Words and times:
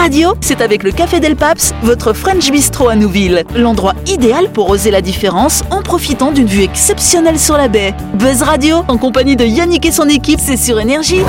Radio, 0.00 0.32
c'est 0.40 0.62
avec 0.62 0.82
le 0.82 0.92
Café 0.92 1.20
Del 1.20 1.36
Paps, 1.36 1.74
votre 1.82 2.14
French 2.14 2.50
Bistro 2.50 2.88
à 2.88 2.96
Nouville. 2.96 3.44
L'endroit 3.54 3.92
idéal 4.06 4.48
pour 4.50 4.70
oser 4.70 4.90
la 4.90 5.02
différence 5.02 5.62
en 5.70 5.82
profitant 5.82 6.32
d'une 6.32 6.46
vue 6.46 6.62
exceptionnelle 6.62 7.38
sur 7.38 7.58
la 7.58 7.68
baie. 7.68 7.92
Buzz 8.14 8.40
Radio, 8.42 8.82
en 8.88 8.96
compagnie 8.96 9.36
de 9.36 9.44
Yannick 9.44 9.84
et 9.84 9.92
son 9.92 10.08
équipe, 10.08 10.40
c'est 10.42 10.56
sur 10.56 10.80
Énergie. 10.80 11.20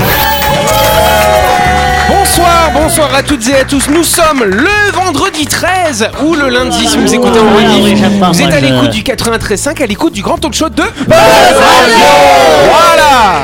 Bonsoir, 2.07 2.71
bonsoir 2.73 3.13
à 3.13 3.21
toutes 3.23 3.45
et 3.49 3.55
à 3.55 3.65
tous. 3.65 3.89
Nous 3.89 4.05
sommes 4.05 4.45
le 4.45 4.91
vendredi 4.93 5.45
13 5.45 6.07
ou 6.25 6.33
le 6.35 6.47
lundi 6.47 6.87
si 6.87 6.97
vous 6.97 7.13
écoutez 7.13 7.39
en 7.39 7.47
Ah, 7.49 7.55
oui, 7.57 7.91
rediff. 7.91 8.19
pas, 8.21 8.31
Vous 8.31 8.41
êtes 8.41 8.53
à 8.53 8.59
je- 8.61 8.65
l'écoute 8.65 8.91
du 8.91 9.03
93.5, 9.03 9.81
à 9.81 9.85
l'écoute 9.85 10.13
du 10.13 10.21
grand 10.21 10.37
talk 10.37 10.53
show 10.53 10.69
de 10.69 10.83
Voilà 11.07 13.41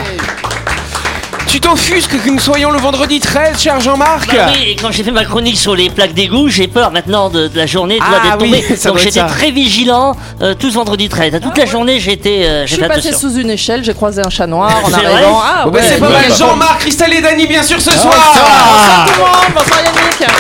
Tu 1.48 1.62
t'offusques 1.62 2.22
que 2.22 2.30
nous 2.30 2.40
soyons 2.40 2.72
le 2.72 2.78
vendredi 2.80 3.20
13, 3.22 3.60
cher 3.62 3.80
Jean-Marc 3.80 4.36
Bah 4.36 4.48
oui, 4.54 4.72
et 4.72 4.76
quand 4.76 4.92
j'ai 4.92 5.04
fait 5.04 5.12
ma 5.12 5.24
chronique 5.24 5.58
sur 5.58 5.76
les 5.76 5.90
plaques 5.90 6.14
d'égout, 6.14 6.50
j'ai 6.50 6.68
peur 6.68 6.92
maintenant 6.92 7.30
de, 7.30 7.48
de 7.48 7.58
la 7.58 7.66
journée, 7.66 8.00
de 8.00 8.04
Ah 8.06 8.38
d'être 8.38 8.42
oui, 8.42 8.64
Donc 8.86 8.98
j'étais 8.98 9.26
très 9.26 9.52
vigilant 9.52 10.16
euh, 10.42 10.54
tout 10.56 10.70
ce 10.70 10.76
vendredi 10.76 11.08
13. 11.08 11.40
Toute 11.42 11.58
la 11.58 11.66
journée, 11.66 11.96
été, 11.96 12.46
euh, 12.46 12.64
Je 12.64 12.68
j'ai 12.68 12.76
suis 12.76 12.86
passé 12.88 13.10
attention. 13.10 13.30
sous 13.30 13.38
une 13.38 13.50
échelle, 13.50 13.84
j'ai 13.84 13.94
croisé 13.94 14.22
un 14.26 14.30
chat 14.30 14.46
noir 14.46 14.72
en 14.84 14.94
arrivant. 14.94 15.42
Ah 15.44 15.64
bah, 15.66 15.72
ouais. 15.72 15.82
c'est 15.88 16.00
pas 16.00 16.10
mal. 16.10 16.26
Jean-Marc, 16.38 16.80
Christelle 16.80 17.14
et 17.14 17.22
Dany 17.22 17.48
bien 17.48 17.64
sûr 17.64 17.80
ce 17.82 17.92
soir 17.92 18.14
Bonsoir 18.14 19.06
tout 19.06 19.14
le 19.14 19.26
monde, 19.26 19.54
bonsoir 19.56 19.80
Yannick. 19.84 20.32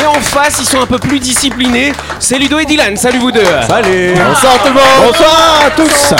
Et 0.00 0.06
en 0.06 0.20
face, 0.20 0.58
ils 0.60 0.64
sont 0.66 0.80
un 0.80 0.86
peu 0.86 0.98
plus 0.98 1.18
disciplinés. 1.18 1.92
C'est 2.20 2.38
Ludo 2.38 2.58
et 2.60 2.64
Dylan, 2.64 2.96
salut 2.96 3.18
vous 3.18 3.32
deux 3.32 3.42
Salut 3.68 4.14
Bonsoir 4.14 4.58
tout 4.62 4.68
le 4.68 4.74
monde 4.74 5.08
Bonsoir 5.12 5.60
à 5.66 5.70
tous 5.70 6.14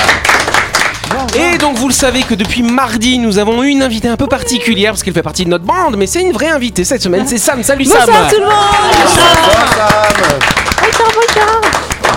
Et 1.34 1.56
donc 1.56 1.77
vous 1.78 1.88
le 1.88 1.95
savez 1.95 2.22
que 2.22 2.34
depuis 2.34 2.62
mardi, 2.62 3.18
nous 3.18 3.38
avons 3.38 3.62
une 3.62 3.82
invitée 3.82 4.09
un 4.09 4.16
peu 4.16 4.27
particulière 4.27 4.92
parce 4.92 5.02
qu'elle 5.02 5.14
fait 5.14 5.23
partie 5.23 5.45
de 5.45 5.50
notre 5.50 5.64
bande, 5.64 5.96
mais 5.96 6.07
c'est 6.07 6.20
une 6.20 6.32
vraie 6.32 6.51
invitée 6.51 6.84
cette 6.84 7.02
semaine, 7.02 7.26
c'est 7.26 7.38
Sam. 7.38 7.62
Salut 7.62 7.87
Sam 7.87 8.01
Bonsoir 8.07 8.29
tout 8.29 8.37
le 8.38 8.45
monde. 8.45 8.52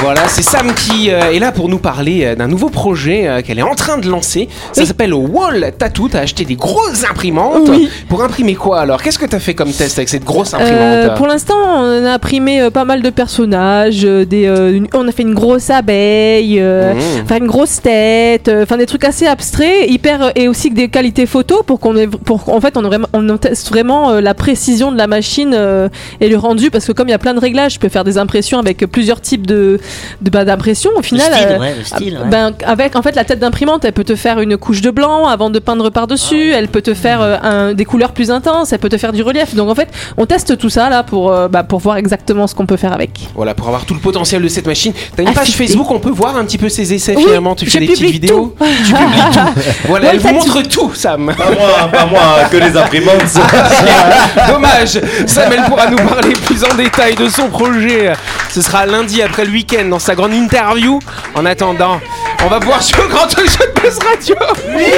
Voilà, 0.01 0.27
c'est 0.27 0.43
Sam 0.43 0.71
qui 0.75 1.09
euh, 1.09 1.31
est 1.31 1.39
là 1.39 1.51
pour 1.51 1.67
nous 1.67 1.79
parler 1.79 2.25
euh, 2.25 2.35
d'un 2.35 2.47
nouveau 2.47 2.69
projet 2.69 3.27
euh, 3.27 3.41
qu'elle 3.41 3.57
est 3.57 3.63
en 3.63 3.73
train 3.73 3.97
de 3.97 4.07
lancer. 4.07 4.47
Ça 4.71 4.85
s'appelle 4.85 5.13
Wall 5.15 5.71
Tattoo. 5.79 6.09
T'as 6.09 6.19
acheté 6.19 6.45
des 6.45 6.55
grosses 6.55 7.03
imprimantes. 7.09 7.67
Oui. 7.69 7.89
Pour 8.07 8.21
imprimer 8.21 8.53
quoi 8.53 8.81
alors? 8.81 9.01
Qu'est-ce 9.01 9.17
que 9.17 9.25
t'as 9.25 9.39
fait 9.39 9.55
comme 9.55 9.71
test 9.71 9.97
avec 9.97 10.09
cette 10.09 10.23
grosse 10.23 10.53
imprimante? 10.53 10.75
Euh, 10.81 11.15
pour 11.15 11.25
l'instant, 11.25 11.55
on 11.57 12.05
a 12.05 12.11
imprimé 12.13 12.61
euh, 12.61 12.69
pas 12.69 12.85
mal 12.85 13.01
de 13.01 13.09
personnages. 13.09 14.01
euh, 14.05 14.25
des, 14.25 14.45
euh, 14.45 14.73
une- 14.75 14.87
on 14.93 15.07
a 15.07 15.11
fait 15.11 15.23
une 15.23 15.33
grosse 15.33 15.69
abeille, 15.71 16.59
euh, 16.59 16.93
Mmh. 16.93 16.99
enfin 17.23 17.37
une 17.37 17.47
grosse 17.47 17.81
tête, 17.81 18.47
euh, 18.47 18.63
enfin 18.63 18.77
des 18.77 18.85
trucs 18.85 19.05
assez 19.05 19.25
abstraits, 19.25 19.89
hyper 19.89 20.21
euh, 20.23 20.29
et 20.35 20.47
aussi 20.47 20.69
des 20.69 20.87
qualités 20.89 21.25
photo 21.25 21.63
pour 21.65 21.79
qu'on 21.79 21.95
ait, 21.95 22.07
pour 22.07 22.43
qu'en 22.43 22.61
fait 22.61 22.77
on, 22.77 22.83
aurait- 22.83 22.97
on 23.13 23.27
en 23.29 23.37
teste 23.37 23.69
vraiment 23.69 24.11
euh, 24.11 24.21
la 24.21 24.33
précision 24.33 24.91
de 24.91 24.97
la 24.97 25.07
machine 25.07 25.53
euh, 25.55 25.89
et 26.21 26.27
le 26.29 26.37
rendu 26.37 26.69
parce 26.69 26.85
que 26.85 26.91
comme 26.91 27.07
il 27.07 27.11
y 27.11 27.15
a 27.15 27.17
plein 27.19 27.33
de 27.33 27.39
réglages, 27.39 27.75
je 27.75 27.79
peux 27.79 27.89
faire 27.89 28.03
des 28.03 28.17
impressions 28.17 28.59
avec 28.59 28.85
plusieurs 28.91 29.21
types 29.21 29.47
de 29.47 29.79
de- 30.21 30.29
bah, 30.29 30.45
d'impressions. 30.45 30.91
Au 30.95 30.97
Le 30.99 31.03
final, 31.03 31.33
style, 31.33 31.47
euh, 31.49 31.59
ouais, 31.59 31.75
le 31.77 31.83
style. 31.83 32.13
ouais. 32.23 32.29
Ben, 32.29 32.53
avec 32.65 32.95
en 32.95 33.01
fait 33.01 33.15
la 33.15 33.23
tête 33.23 33.39
d'imprimante, 33.39 33.85
elle 33.85 33.93
peut 33.93 34.03
te 34.03 34.15
faire 34.15 34.39
une 34.39 34.57
couche 34.57 34.81
de 34.81 34.91
blanc 34.91 35.27
avant 35.27 35.49
de 35.49 35.59
peindre 35.59 35.89
par-dessus, 35.89 36.51
elle 36.51 36.67
peut 36.67 36.81
te 36.81 36.93
faire 36.93 37.21
euh, 37.21 37.37
un- 37.41 37.73
des 37.73 37.85
couleurs 37.85 38.11
plus 38.11 38.31
intenses, 38.31 38.73
elle 38.73 38.79
peut 38.79 38.89
te 38.89 38.97
faire 38.97 39.13
du 39.13 39.21
relief. 39.23 39.55
Donc 39.55 39.69
en 39.69 39.75
fait, 39.75 39.89
on 40.17 40.25
teste 40.25 40.57
tout 40.57 40.69
ça 40.69 40.89
là 40.89 41.03
pour, 41.03 41.31
euh, 41.31 41.47
bah, 41.47 41.63
pour 41.63 41.79
voir 41.79 41.97
exactement 41.97 42.47
ce 42.47 42.55
qu'on 42.55 42.65
peut 42.65 42.77
faire 42.77 42.93
avec. 42.93 43.11
Voilà, 43.35 43.53
pour 43.53 43.67
avoir 43.67 43.85
tout 43.85 43.93
le 43.93 43.99
potentiel 43.99 44.41
de 44.41 44.47
cette 44.47 44.67
machine. 44.67 44.93
T'as 45.15 45.23
une 45.23 45.29
Ah, 45.29 45.33
page 45.33 45.49
Facebook, 45.51 45.89
on 45.91 45.99
peut 45.99 46.09
voir 46.11 46.35
un 46.37 46.45
petit 46.45 46.57
peu 46.57 46.69
ses 46.69 46.93
essais 46.93 47.15
Oui, 47.15 47.23
finalement. 47.23 47.55
Tu 47.55 47.65
fais 47.69 47.79
des 47.79 47.87
petites 47.87 48.09
vidéos. 48.11 48.55
Tu 48.59 48.93
publies 48.93 49.21
tout. 49.33 49.61
Voilà, 49.87 50.13
elle 50.13 50.19
vous 50.19 50.33
montre 50.33 50.61
tout, 50.63 50.93
Sam. 50.93 51.33
Pas 51.37 51.51
moi, 51.51 51.89
pas 51.91 52.05
moi, 52.05 52.21
que 52.51 52.57
les 52.57 52.75
imprimantes 52.77 53.21
Dommage. 54.47 54.99
Sam, 55.27 55.51
elle 55.51 55.63
pourra 55.63 55.87
nous 55.89 55.97
parler 55.97 56.33
plus 56.45 56.63
en 56.63 56.73
détail 56.75 57.15
de 57.15 57.27
son 57.29 57.47
projet. 57.49 58.13
Ce 58.49 58.61
sera 58.61 58.85
lundi 58.85 59.21
après 59.21 59.45
le 59.45 59.51
week-end 59.51 59.74
dans 59.83 59.99
sa 59.99 60.15
grande 60.15 60.33
interview. 60.33 60.99
En 61.35 61.45
attendant, 61.45 61.99
on 62.43 62.47
va 62.47 62.59
pouvoir 62.59 62.81
jouer 62.81 63.03
au 63.03 63.07
grand 63.09 63.27
talk 63.27 63.47
show 63.49 63.65
de 63.65 63.71
Buzz 63.81 63.99
Radio. 63.99 64.35
Et 64.79 64.93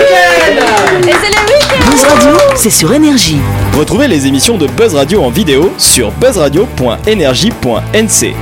c'est 1.03 1.29
le 1.29 1.37
week 1.47 1.67
Buzz 1.89 2.03
Radio, 2.03 2.37
c'est 2.55 2.69
sur 2.69 2.93
Énergie. 2.93 3.39
Retrouvez 3.77 4.07
les 4.07 4.27
émissions 4.27 4.57
de 4.57 4.67
Buzz 4.67 4.93
Radio 4.93 5.23
en 5.23 5.29
vidéo 5.29 5.73
sur 5.77 6.11
buzzradio.energie.nc. 6.11 8.35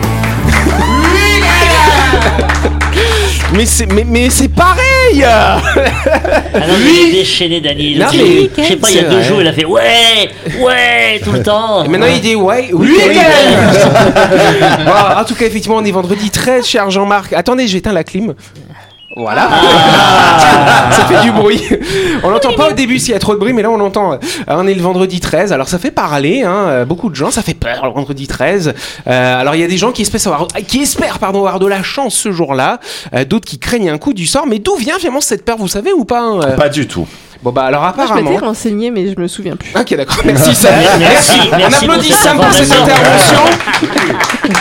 Mais 3.53 3.65
c'est, 3.65 3.85
mais, 3.85 4.03
mais 4.05 4.29
c'est 4.29 4.49
pareil. 4.49 4.94
Ah 5.23 5.61
non, 6.67 6.73
mais 6.83 6.91
il 6.91 7.09
est 7.09 7.11
déchaîné, 7.19 7.61
Dani. 7.61 7.95
Non, 7.97 8.05
mais- 8.13 8.49
Je 8.57 8.63
sais 8.63 8.75
pas, 8.77 8.89
il 8.89 8.95
y 8.95 8.99
a 8.99 9.01
c'est 9.03 9.09
deux 9.09 9.15
vrai. 9.17 9.23
jours, 9.23 9.41
il 9.41 9.47
a 9.47 9.53
fait 9.53 9.65
ouais, 9.65 10.29
ouais, 10.61 11.19
tout 11.23 11.31
le 11.31 11.43
temps. 11.43 11.83
Et 11.83 11.87
maintenant 11.87 12.07
il 12.13 12.21
dit 12.21 12.35
ouais, 12.35 12.69
oui. 12.73 12.95
Bon, 14.85 14.91
en 15.19 15.23
tout 15.25 15.35
cas, 15.35 15.45
effectivement, 15.45 15.77
on 15.77 15.85
est 15.85 15.91
vendredi 15.91 16.29
13, 16.29 16.65
cher 16.65 16.89
Jean-Marc. 16.89 17.33
Attendez, 17.33 17.67
j'éteins 17.67 17.93
la 17.93 18.03
clim. 18.03 18.33
Voilà. 19.15 19.49
ça 20.91 21.05
fait 21.05 21.21
du 21.23 21.31
bruit. 21.31 21.63
On 22.21 22.29
l'entend 22.29 22.53
pas 22.53 22.69
au 22.69 22.73
début 22.73 22.99
s'il 22.99 23.13
y 23.13 23.15
a 23.15 23.19
trop 23.19 23.33
de 23.33 23.39
bruit, 23.39 23.53
mais 23.53 23.61
là 23.61 23.71
on 23.71 23.77
l'entend. 23.77 24.13
Euh, 24.13 24.17
On 24.47 24.67
est 24.67 24.73
le 24.73 24.81
vendredi 24.81 25.21
13, 25.21 25.53
alors 25.53 25.69
ça 25.69 25.79
fait 25.79 25.91
parler, 25.91 26.43
hein, 26.43 26.67
euh, 26.67 26.85
beaucoup 26.85 27.09
de 27.09 27.15
gens, 27.15 27.31
ça 27.31 27.41
fait 27.41 27.53
peur 27.53 27.85
le 27.85 27.91
vendredi 27.91 28.27
13. 28.27 28.73
Euh, 29.07 29.41
alors 29.41 29.55
il 29.55 29.61
y 29.61 29.63
a 29.63 29.67
des 29.67 29.77
gens 29.77 29.93
qui 29.93 30.01
espèrent 30.01 30.33
avoir, 30.33 30.47
qui 30.67 30.81
espèrent 30.81 31.19
pardon 31.19 31.39
avoir 31.39 31.59
de 31.59 31.67
la 31.67 31.81
chance 31.81 32.15
ce 32.15 32.31
jour-là, 32.31 32.79
euh, 33.13 33.23
d'autres 33.23 33.47
qui 33.47 33.57
craignent 33.57 33.89
un 33.89 33.97
coup 33.97 34.13
du 34.13 34.25
sort. 34.25 34.47
Mais 34.47 34.59
d'où 34.59 34.75
vient 34.75 34.97
finalement 34.97 35.21
cette 35.21 35.45
peur, 35.45 35.57
vous 35.57 35.69
savez 35.69 35.93
ou 35.93 36.03
pas 36.03 36.21
hein, 36.21 36.39
Pas 36.57 36.69
du 36.69 36.85
tout. 36.85 37.07
Bon 37.45 37.51
bah 37.51 37.65
alors 37.65 37.81
Moi, 37.83 37.93
je 37.95 38.01
apparemment. 38.03 38.31
m'étais 38.31 38.43
renseigné, 38.45 38.89
mais 38.89 39.13
je 39.15 39.21
me 39.21 39.27
souviens 39.27 39.55
plus. 39.55 39.69
Ok 39.79 39.95
d'accord, 39.95 40.17
merci 40.25 40.55
Sam. 40.55 40.73
Merci, 40.99 41.39
On 41.53 41.57
merci 41.57 41.85
applaudit 41.85 42.07
pour 42.09 42.17
cette 42.17 42.23
Sam 42.27 42.37
pour 42.39 42.51
cette 42.53 42.71
intervention. 42.71 43.39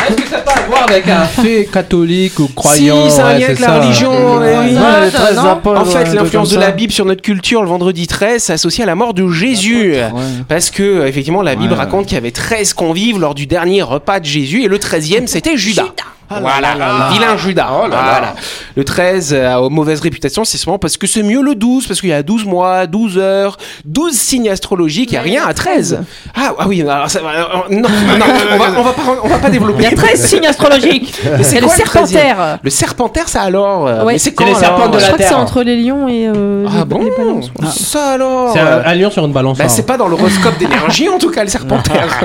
Est-ce 0.09 0.17
que 0.17 0.29
ça 0.29 0.37
n'a 0.37 0.43
pas 0.43 0.53
à 0.53 0.61
voir 0.69 0.83
avec 0.91 1.09
un 1.09 1.25
fait 1.25 1.65
catholique 1.73 2.39
ou 2.39 2.49
croyant 2.49 3.09
Si, 3.09 3.17
c'est 3.17 3.23
un 3.23 3.27
ouais, 3.29 3.39
lien 3.39 3.45
avec 3.47 3.59
la 3.61 3.67
ça. 3.67 3.81
religion. 3.81 4.37
ouais. 4.39 4.57
Ouais, 4.59 5.79
En 5.79 5.85
fait, 5.87 6.13
l'influence 6.15 6.51
de 6.51 6.59
la 6.59 6.67
ça. 6.67 6.73
Bible 6.73 6.93
sur 6.93 7.07
notre 7.07 7.23
culture 7.23 7.63
le 7.63 7.69
vendredi 7.69 8.07
13 8.07 8.43
s'associe 8.43 8.83
à 8.83 8.87
la 8.87 8.95
mort 8.95 9.15
de 9.15 9.29
Jésus. 9.31 9.93
Ouais. 9.93 10.11
Parce 10.49 10.69
que, 10.71 11.07
effectivement, 11.07 11.41
la 11.43 11.55
Bible 11.55 11.73
Ouais. 11.73 11.79
raconte 11.79 12.05
qu'il 12.07 12.15
y 12.17 12.19
avait 12.19 12.31
13 12.33 12.75
convives 12.75 13.19
lors 13.19 13.35
du 13.35 13.47
dernier 13.47 13.81
repas 13.83 14.21
de 14.21 14.27
Jésus 14.27 14.63
et 14.63 14.69
le 14.69 14.79
13e, 14.79 15.27
c'était 15.27 15.57
Judas. 15.57 15.87
Voilà, 16.29 16.75
le 16.75 17.13
vilain 17.15 17.37
Judas. 17.37 17.69
Voilà. 17.71 18.35
Le 18.77 18.85
13 18.85 19.35
a 19.35 19.59
une 19.59 19.71
mauvaise 19.73 20.01
réputation, 20.01 20.45
c'est 20.45 20.59
souvent 20.59 20.79
parce 20.79 20.97
que 20.97 21.07
c'est 21.07 21.23
mieux 21.23 21.43
le 21.43 21.55
12, 21.55 21.87
parce 21.87 22.01
qu'il 22.01 22.11
y 22.11 22.13
a 22.13 22.23
12 22.23 22.45
mois, 22.45 22.87
12 22.87 23.19
heures, 23.19 23.57
12 23.85 24.13
signes 24.13 24.49
astrologiques, 24.51 25.11
il 25.11 25.15
n'y 25.15 25.19
a 25.19 25.23
rien 25.23 25.45
à 25.47 25.55
13. 25.55 26.01
Ah, 26.35 26.53
ah 26.59 26.65
oui, 26.67 26.83
alors 26.83 27.09
ça, 27.09 27.21
euh, 27.21 27.45
non, 27.71 27.89
non, 28.19 28.27
on 28.53 28.57
va, 28.59 28.65
on 28.79 28.83
va 28.83 28.93
pas, 28.93 29.03
on 29.23 29.29
va 29.29 29.39
pas 29.39 29.51
développer. 29.51 29.83
Il 29.85 29.91
y 29.91 29.93
a 29.93 29.97
13 29.97 30.27
signes 30.27 30.47
astrologiques. 30.47 31.15
C'est 31.43 31.61
le 31.61 31.69
serpentaire. 31.69 32.59
Le 32.63 32.71
serpentaire, 32.71 33.29
ça 33.29 33.43
alors 33.43 33.87
euh, 33.87 34.05
Ouais. 34.05 34.19
C'est 34.19 34.33
quand 34.33 34.45
les 34.47 34.55
serpents 34.55 34.89
de 34.89 34.99
Je 34.99 35.03
la 35.05 35.13
crois 35.13 35.19
que 35.19 35.25
c'est 35.25 35.35
entre 35.35 35.63
les 35.63 35.77
lions 35.77 36.09
et 36.09 36.27
euh, 36.27 36.67
Ah 36.69 36.79
les, 36.81 36.85
bon 36.85 37.03
les 37.05 37.11
balances. 37.11 37.47
ouais. 37.61 37.69
Ça 37.75 38.13
alors 38.13 38.53
C'est 38.53 38.61
euh, 38.61 38.83
un, 38.83 38.87
un 38.91 38.95
lion 38.95 39.11
sur 39.11 39.25
une 39.25 39.33
balance. 39.33 39.59
bah, 39.59 39.69
c'est 39.69 39.87
pas 39.87 39.97
dans 39.97 40.09
l'horoscope 40.09 40.59
d'énergie 40.59 41.09
en 41.15 41.19
tout 41.19 41.31
cas 41.31 41.45
le 41.45 41.51
serpentaire. 41.51 42.25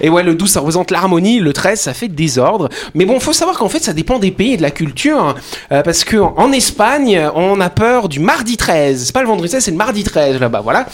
et 0.00 0.08
ouais 0.08 0.22
le 0.22 0.34
12 0.34 0.50
ça 0.50 0.60
représente 0.60 0.90
l'harmonie, 0.90 1.38
le 1.40 1.52
13 1.52 1.80
ça 1.80 1.94
fait 1.94 2.08
désordre. 2.08 2.68
Mais 2.94 3.04
bon 3.04 3.20
faut 3.20 3.31
savoir 3.32 3.58
qu'en 3.58 3.68
fait 3.68 3.82
ça 3.82 3.92
dépend 3.92 4.18
des 4.18 4.30
pays 4.30 4.54
et 4.54 4.56
de 4.56 4.62
la 4.62 4.70
culture 4.70 5.34
euh, 5.70 5.82
parce 5.82 6.04
que 6.04 6.16
en 6.16 6.52
Espagne 6.52 7.20
on 7.34 7.60
a 7.60 7.70
peur 7.70 8.08
du 8.08 8.20
mardi 8.20 8.56
13. 8.56 9.04
C'est 9.06 9.12
pas 9.12 9.22
le 9.22 9.28
vendredi 9.28 9.50
13 9.50 9.64
c'est 9.64 9.70
le 9.70 9.76
mardi 9.76 10.04
13 10.04 10.40
là-bas 10.40 10.60
voilà. 10.60 10.86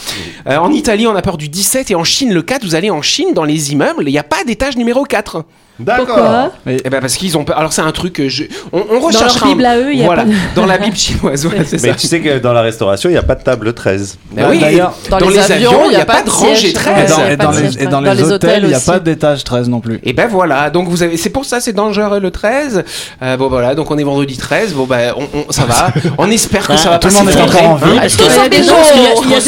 Euh, 0.47 0.57
en 0.57 0.71
Italie 0.71 1.07
on 1.07 1.15
a 1.15 1.21
peur 1.21 1.37
du 1.37 1.49
17 1.49 1.91
et 1.91 1.95
en 1.95 2.03
Chine 2.03 2.33
le 2.33 2.41
4 2.41 2.63
vous 2.63 2.75
allez 2.75 2.89
en 2.89 3.01
Chine 3.01 3.33
dans 3.33 3.43
les 3.43 3.71
immeubles 3.71 4.03
il 4.07 4.11
n'y 4.11 4.19
a 4.19 4.23
pas 4.23 4.43
d'étage 4.43 4.77
numéro 4.77 5.03
4. 5.03 5.43
Pourquoi 5.85 6.51
Et 6.67 6.89
ben 6.89 6.99
parce 7.01 7.15
qu'ils 7.15 7.37
ont 7.37 7.43
peur. 7.43 7.57
Alors 7.57 7.73
c'est 7.73 7.81
un 7.81 7.91
truc 7.91 8.13
que 8.13 8.29
je 8.29 8.45
on, 8.71 8.79
on 8.79 8.85
Dans 8.85 8.93
leur 8.93 9.03
recherchera. 9.03 9.47
Bible 9.47 9.65
à 9.65 9.77
eux, 9.77 9.91
il 9.93 9.99
y 9.99 10.03
a 10.03 10.05
voilà 10.05 10.23
pas 10.23 10.29
de- 10.29 10.35
dans 10.55 10.65
la 10.65 10.77
Bible 10.77 10.95
chinoise 10.95 11.45
ouais, 11.45 11.63
c'est 11.65 11.81
Mais 11.81 11.89
ça. 11.89 11.95
tu 11.95 12.07
sais 12.07 12.19
que 12.21 12.39
dans 12.39 12.53
la 12.53 12.61
restauration, 12.61 13.09
il 13.09 13.13
n'y 13.13 13.17
a 13.17 13.23
pas 13.23 13.35
de 13.35 13.43
table 13.43 13.73
13. 13.73 14.17
Bah 14.31 14.43
oui, 14.49 14.59
D'ailleurs, 14.59 14.93
dans, 15.09 15.17
les, 15.29 15.39
avions, 15.39 15.85
il 15.85 15.89
n'y 15.91 15.95
a, 15.95 16.05
pas 16.05 16.21
de 16.21 16.29
rangée 16.29 16.55
siège. 16.55 16.73
13. 16.73 17.13
Et 17.31 17.37
dans, 17.37 17.45
dans 17.45 17.51
les, 17.51 17.83
et 17.83 17.85
dans 17.87 18.01
dans 18.01 18.31
hôtels, 18.31 18.63
il 18.63 18.69
n'y 18.69 18.73
a 18.73 18.79
pas 18.79 18.99
d'étage 18.99 19.43
13 19.43 19.69
non 19.69 19.79
plus. 19.79 19.99
Et 20.03 20.13
ben 20.13 20.27
voilà, 20.27 20.69
donc 20.69 20.87
vous 20.87 21.03
avez, 21.03 21.17
c'est 21.17 21.29
pour 21.29 21.45
ça 21.45 21.59
c'est 21.59 21.73
dangereux 21.73 22.19
le 22.19 22.31
13. 22.31 22.83
Euh, 23.21 23.37
bon 23.37 23.47
voilà, 23.49 23.75
donc 23.75 23.89
on 23.91 23.97
est 23.97 24.03
vendredi 24.03 24.37
13. 24.37 24.73
Bon 24.73 24.85
ben 24.85 25.13
on, 25.17 25.23
on- 25.37 25.51
ça 25.51 25.65
va. 25.65 25.91
On 26.17 26.29
espère 26.29 26.67
que 26.67 26.75
ça 26.77 26.89
va 26.89 26.99
Tout 26.99 27.07
le 27.07 27.13
monde 27.13 27.29
est 27.29 27.41
encore 27.41 27.63
en 27.63 27.75
vie. 27.75 27.97
Est-ce 28.03 28.17
Il 28.17 28.25
y 28.25 28.27
que 28.27 28.39
a 28.39 28.49
des 28.49 28.63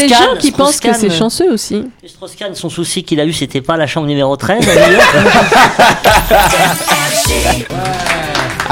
gens, 0.08 0.36
qui 0.40 0.52
pensent 0.52 0.80
que 0.80 0.94
c'est 0.94 1.10
chanceux 1.10 1.52
aussi. 1.52 1.84
Strauss-Kahn, 2.06 2.56
son 2.56 2.70
souci 2.70 3.04
qu'il 3.04 3.20
a 3.20 3.26
eu, 3.26 3.34
c'était 3.34 3.62
pas 3.62 3.78
la 3.78 3.88
chambre 3.88 4.08
numéro 4.08 4.36
13. 4.36 4.60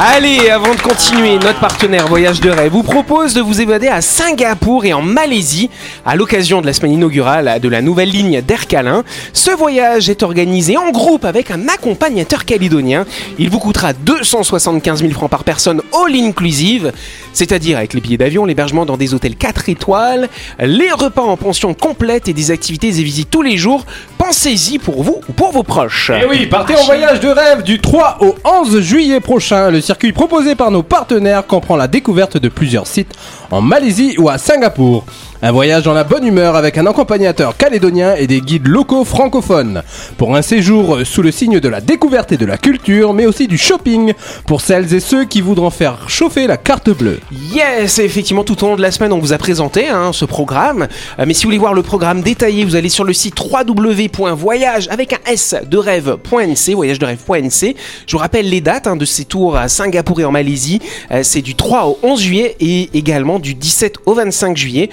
Allez, 0.02 0.50
avant 0.50 0.74
de 0.76 0.80
continuer, 0.80 1.38
notre 1.40 1.60
partenaire 1.60 2.08
Voyage 2.08 2.40
de 2.40 2.50
rêve 2.50 2.72
vous 2.72 2.84
propose 2.84 3.34
de 3.34 3.42
vous 3.42 3.60
évader 3.60 3.90
à 3.90 4.00
Singapour 4.00 4.86
et 4.86 4.94
en 4.94 5.02
Malaisie 5.02 5.70
à 6.06 6.16
l'occasion 6.16 6.62
de 6.62 6.66
la 6.66 6.72
semaine 6.72 6.94
inaugurale 6.94 7.60
de 7.60 7.68
la 7.68 7.82
nouvelle 7.82 8.10
ligne 8.10 8.42
d'Air 8.42 8.68
Calin. 8.68 9.04
Ce 9.34 9.52
voyage 9.52 10.10
est 10.10 10.24
organisé 10.24 10.78
en 10.78 10.92
groupe 10.92 11.26
avec 11.26 11.52
un 11.52 11.68
accompagnateur 11.68 12.46
calédonien. 12.46 13.06
Il 13.40 13.50
vous 13.50 13.60
coûtera 13.60 13.92
275 13.92 15.02
000 15.02 15.12
francs 15.12 15.30
par 15.30 15.44
personne 15.44 15.82
all 15.92 16.16
inclusive. 16.16 16.94
c'est-à-dire 17.34 17.78
avec 17.78 17.94
les 17.94 18.00
billets 18.00 18.18
d'avion, 18.18 18.46
l'hébergement 18.46 18.86
dans 18.86 18.96
des 18.96 19.14
hôtels 19.14 19.36
4 19.36 19.68
étoiles, 19.68 20.30
les 20.60 20.94
repas 20.94 21.24
en 21.24 21.36
pension 21.36 21.74
complète 21.74 22.30
et 22.30 22.34
des 22.34 22.52
activités 22.52 22.88
et 22.88 23.04
visites 23.04 23.30
tous 23.30 23.42
les 23.42 23.58
jours. 23.58 23.86
Pensez-y 24.30 24.78
pour 24.78 25.02
vous 25.02 25.22
ou 25.28 25.34
pour 25.34 25.52
vos 25.52 25.64
proches. 25.64 26.12
Et 26.12 26.20
Eh 26.22 26.28
oui, 26.28 26.46
partez 26.46 26.76
en 26.76 26.84
voyage 26.84 27.20
de 27.20 27.30
rêve 27.30 27.64
du 27.64 27.82
3 27.82 28.20
au 28.22 28.36
11 28.46 28.80
juillet 28.80 29.20
prochain. 29.20 29.72
Le 29.72 29.82
circuit 29.82 30.12
proposé 30.12 30.54
par 30.54 30.70
nos 30.70 30.84
partenaires 30.84 31.48
comprend 31.48 31.76
la 31.76 31.88
découverte 31.88 32.38
de 32.38 32.48
plusieurs 32.48 32.86
sites 32.86 33.12
en 33.50 33.62
Malaisie 33.62 34.14
ou 34.20 34.30
à 34.30 34.38
Singapour. 34.38 35.04
Un 35.42 35.54
voyage 35.54 35.84
dans 35.84 35.94
la 35.94 36.04
bonne 36.04 36.28
humeur 36.28 36.58
avec 36.58 36.78
un 36.78 36.86
accompagnateur 36.86 37.56
calédonien 37.56 38.14
et 38.16 38.28
des 38.28 38.42
guides 38.42 38.68
locaux 38.68 39.06
francophones. 39.06 39.84
Pour 40.18 40.36
un 40.36 40.42
séjour 40.42 40.98
sous 41.06 41.22
le 41.22 41.32
signe 41.32 41.62
de 41.62 41.70
la 41.70 41.80
découverte 41.80 42.34
et 42.34 42.38
de 42.38 42.46
la 42.46 42.58
culture, 42.58 43.14
mais 43.14 43.26
aussi 43.26 43.48
du 43.48 43.58
shopping 43.58 44.12
pour 44.46 44.60
celles 44.60 44.94
et 44.94 45.00
ceux 45.00 45.24
qui 45.24 45.40
voudront 45.40 45.70
faire 45.70 46.10
chauffer 46.10 46.46
la 46.46 46.58
carte 46.58 46.90
bleue. 46.90 47.22
Yes, 47.54 48.00
effectivement, 48.00 48.44
tout 48.44 48.62
au 48.66 48.68
long 48.68 48.76
de 48.76 48.82
la 48.82 48.92
semaine, 48.92 49.14
on 49.14 49.20
vous 49.20 49.32
a 49.32 49.38
présenté 49.38 49.88
hein, 49.88 50.12
ce 50.12 50.26
programme. 50.26 50.90
Euh, 51.20 51.24
mais 51.26 51.34
si 51.34 51.44
vous 51.44 51.48
voulez 51.48 51.58
voir 51.58 51.74
le 51.74 51.84
programme 51.84 52.22
détaillé, 52.22 52.66
vous 52.66 52.76
allez 52.76 52.90
sur 52.90 53.06
le 53.06 53.14
site 53.14 53.36
www.voyage 53.40 54.90
avec 54.92 55.14
un 55.14 55.20
S 55.26 55.56
de 55.66 55.78
rêve.nc, 55.78 56.74
voyage 56.74 57.00
de 57.00 57.06
rêve.nc. 57.06 57.78
Je 58.08 58.12
vous 58.12 58.18
rappelle 58.18 58.50
les 58.50 58.60
dates 58.60 58.88
hein, 58.88 58.98
de 58.98 59.06
ces 59.06 59.24
tours 59.24 59.56
à 59.56 59.70
Singapour 59.70 60.20
et 60.20 60.26
en 60.26 60.34
Malaisie. 60.34 60.82
Euh, 61.12 61.22
C'est 61.24 61.42
du 61.42 61.56
3 61.56 61.86
au 61.86 61.98
11 62.04 62.22
juillet 62.22 62.58
et 62.60 62.90
également 62.94 63.40
du 63.40 63.56
17 63.56 64.00
au 64.06 64.16
25 64.16 64.58
juillet. 64.58 64.90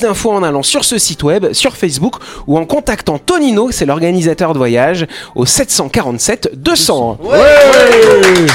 D'infos 0.00 0.32
en 0.32 0.42
allant 0.42 0.62
sur 0.62 0.84
ce 0.84 0.98
site 0.98 1.22
web, 1.22 1.52
sur 1.52 1.76
Facebook 1.76 2.16
ou 2.46 2.58
en 2.58 2.64
contactant 2.66 3.18
Tonino, 3.18 3.70
c'est 3.70 3.86
l'organisateur 3.86 4.52
de 4.52 4.58
voyage, 4.58 5.06
au 5.34 5.46
747 5.46 6.50
200. 6.54 7.18
Et, 7.22 7.26
et 7.26 7.36
Yannick, 7.36 8.04
euh, 8.04 8.22
j- 8.36 8.52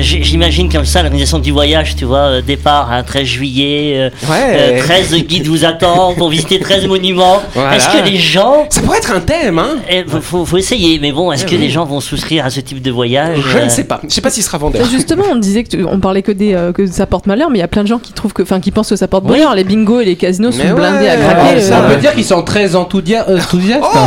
j'imagine 0.00 0.70
comme 0.70 0.84
ça 0.84 1.02
l'organisation 1.02 1.38
du 1.38 1.50
voyage, 1.52 1.94
tu 1.96 2.04
vois, 2.04 2.18
euh, 2.18 2.42
départ 2.42 2.90
un 2.92 3.02
13 3.02 3.24
juillet, 3.24 3.92
euh, 3.96 4.10
Ouais. 4.30 4.76
euh, 4.78 4.78
13 4.82 5.14
guides 5.26 5.46
vous 5.46 5.64
attendent 5.64 6.16
pour 6.16 6.28
visiter 6.28 6.58
13 6.58 6.86
monuments. 6.86 7.42
Voilà. 7.54 7.76
Est-ce 7.76 7.88
que 7.88 8.04
les 8.04 8.16
gens... 8.16 8.66
Ça 8.70 8.80
pourrait 8.80 8.98
être 8.98 9.12
un 9.12 9.20
thème, 9.20 9.58
hein 9.58 9.76
Eh, 9.88 10.04
faut, 10.06 10.20
faut- 10.20 10.44
faut 10.44 10.56
essayer, 10.56 10.98
mais 11.00 11.12
bon, 11.12 11.30
est-ce 11.32 11.44
que 11.46 11.54
les 11.54 11.70
gens 11.70 11.84
vont 11.84 12.00
souscrire 12.00 12.44
à 12.46 12.50
ce 12.50 12.60
type 12.60 12.82
de 12.82 12.90
voyage 12.90 13.38
Je 13.48 13.58
euh, 13.58 13.64
ne 13.64 13.68
sais 13.68 13.84
pas. 13.84 14.00
Je 14.08 14.12
sais 14.14 14.20
pas 14.20 14.30
s'il 14.30 14.42
sera 14.42 14.58
vendeur. 14.58 14.84
Justement, 14.88 15.24
on 15.30 15.36
disait 15.36 15.62
que 15.64 15.68
tu- 15.70 15.84
on 15.84 16.00
parlait 16.00 16.22
que 16.22 16.32
des 16.32 16.54
euh, 16.54 16.72
que 16.72 16.86
ça 16.86 17.06
porte 17.06 17.26
malheur, 17.26 17.50
mais 17.50 17.58
il 17.58 17.60
y 17.60 17.64
a 17.64 17.68
plein 17.68 17.82
de 17.82 17.88
gens 17.88 17.98
qui 17.98 18.12
trouvent 18.12 18.32
que, 18.32 18.42
enfin, 18.42 18.60
qui 18.60 18.70
pensent 18.70 18.90
que 18.90 18.96
ça 18.96 19.08
porte 19.08 19.24
Oui. 19.26 19.32
bonheur. 19.38 19.54
Les 19.54 19.64
bingos 19.64 20.00
et 20.00 20.04
les 20.04 20.16
casinos 20.16 20.50
Mais 20.56 20.68
sont 20.68 20.74
blindés 20.74 21.08
à 21.08 21.14
ouais. 21.16 21.20
craquer. 21.22 21.54
Ah, 21.56 21.60
Ça 21.60 21.78
euh, 21.80 21.88
veut 21.88 21.96
dire 21.96 22.14
qu'ils 22.14 22.24
sont 22.24 22.42
très 22.42 22.74
enthousia- 22.74 23.26
enthousiastes. 23.28 23.82
Oh, 23.82 23.98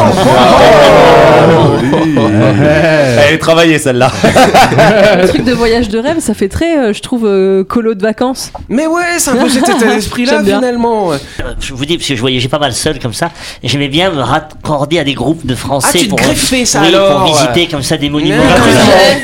Elle 3.27 3.33
est 3.33 3.37
travaillée 3.39 3.79
celle-là. 3.79 4.11
le 4.47 5.27
truc 5.27 5.43
de 5.43 5.53
voyage 5.53 5.89
de 5.89 5.99
rêve, 5.99 6.19
ça 6.19 6.33
fait 6.33 6.49
très, 6.49 6.77
euh, 6.77 6.93
je 6.93 7.01
trouve, 7.01 7.25
euh, 7.25 7.63
colo 7.63 7.93
de 7.93 8.01
vacances. 8.01 8.51
Mais 8.69 8.87
ouais, 8.87 9.03
c'est 9.19 9.31
un 9.31 9.35
peu 9.37 9.49
cet 9.49 9.67
état 9.69 9.85
d'esprit-là 9.87 10.33
J'aime 10.37 10.45
bien. 10.45 10.57
finalement. 10.59 11.11
Euh, 11.11 11.17
Je 11.59 11.73
vous 11.73 11.85
dis, 11.85 11.97
parce 11.97 12.07
que 12.07 12.15
je 12.15 12.21
voyageais 12.21 12.47
pas 12.47 12.59
mal 12.59 12.73
seul 12.73 12.99
comme 12.99 13.13
ça, 13.13 13.31
et 13.63 13.67
j'aimais 13.67 13.87
bien 13.87 14.11
me 14.11 14.21
raccorder 14.21 14.99
à 14.99 15.03
des 15.03 15.13
groupes 15.13 15.45
de 15.45 15.55
Français 15.55 15.89
Ah, 15.93 15.97
tu 15.99 16.03
te 16.05 16.09
pour, 16.09 16.19
greffais 16.19 16.65
ça 16.65 16.81
oui, 16.81 16.87
alors. 16.87 17.23
pour 17.25 17.33
visiter 17.33 17.67
comme 17.67 17.83
ça 17.83 17.97
des 17.97 18.09
monuments. 18.09 18.43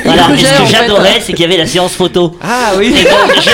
Voilà. 0.04 0.22
Et 0.34 0.38
ce 0.38 0.42
que 0.42 0.64
fait. 0.64 0.66
j'adorais, 0.66 1.20
c'est 1.20 1.32
qu'il 1.32 1.42
y 1.42 1.48
avait 1.48 1.56
la 1.56 1.66
séance 1.66 1.92
photo. 1.92 2.36
Ah 2.42 2.72
oui. 2.78 2.94
Et 2.98 3.04
donc, 3.04 3.34
je 3.42 3.50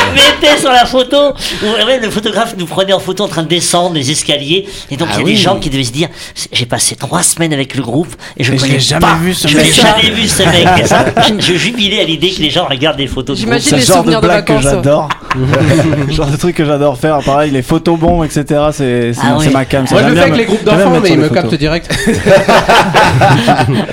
mettais 0.46 0.58
sur 0.60 0.70
la 0.70 0.84
photo, 0.86 1.16
où, 1.62 1.86
ouais, 1.86 1.98
le 2.00 2.10
photographe 2.10 2.54
nous 2.58 2.66
prenait 2.66 2.92
en 2.92 3.00
photo 3.00 3.24
en 3.24 3.28
train 3.28 3.42
de 3.42 3.48
descendre 3.48 3.94
les 3.94 4.10
escaliers. 4.10 4.68
Et 4.90 4.96
donc, 4.96 5.08
Ah 5.10 5.14
il 5.16 5.18
y 5.18 5.22
a 5.22 5.24
oui. 5.26 5.32
des 5.34 5.40
gens 5.40 5.58
qui 5.58 5.70
devaient 5.70 5.84
se 5.84 5.92
dire 5.92 6.08
J'ai 6.52 6.66
passé 6.66 6.96
trois 6.96 7.22
semaines 7.22 7.52
avec 7.52 7.74
le 7.74 7.82
groupe 7.82 8.14
et 8.36 8.44
je 8.44 8.52
connais 8.52 8.74
l'ai 8.74 8.80
jamais 8.80 9.00
pas. 9.00 9.14
vu, 9.20 9.34
ce 9.34 9.48
je 9.48 9.56
l'ai 9.56 9.64
mec. 9.64 9.72
jamais 9.74 10.10
vu 10.10 10.28
ce 10.28 10.42
mec. 10.42 10.66
Et 10.82 10.86
ça, 10.86 11.04
je, 11.38 11.54
je 11.56 11.59
jubilais 11.60 12.00
à 12.00 12.04
l'idée 12.04 12.30
que 12.30 12.40
les 12.42 12.50
gens 12.50 12.66
regardent 12.68 12.96
des 12.96 13.06
photos 13.06 13.36
de. 13.36 13.42
J'imagine 13.42 13.68
C'est 13.68 13.76
les 13.76 13.82
le 13.82 13.86
genre 13.86 13.96
de 13.98 14.02
souvenirs 14.02 14.20
de 14.20 14.26
blague 14.26 14.44
que 14.44 14.60
j'adore. 14.60 15.08
le 16.08 16.12
genre 16.12 16.26
de 16.26 16.36
truc 16.36 16.56
que 16.56 16.64
j'adore 16.64 16.98
faire. 16.98 17.18
Pareil, 17.24 17.50
les 17.52 17.62
photos 17.62 17.98
bons, 17.98 18.22
etc. 18.24 18.44
C'est 18.72 19.12
c'est 19.12 19.20
Ah 19.22 19.36
c'est 19.40 19.50
ma 19.50 19.64
cam. 19.64 19.84
Moi 19.90 20.00
je 20.00 20.06
J'aime 20.06 20.08
le 20.08 20.14
bien 20.14 20.22
fais 20.22 20.28
avec 20.28 20.32
me- 20.32 20.38
les 20.38 20.44
groupes 20.46 20.60
j'aime 20.64 20.74
bien 20.76 20.84
d'enfants, 20.84 20.90
mettre 20.90 21.02
mais 21.02 21.08
sur 21.08 21.16
ils 21.16 21.20
les 21.22 21.28
me 21.28 21.34
captent 21.34 21.54
direct. 21.54 21.90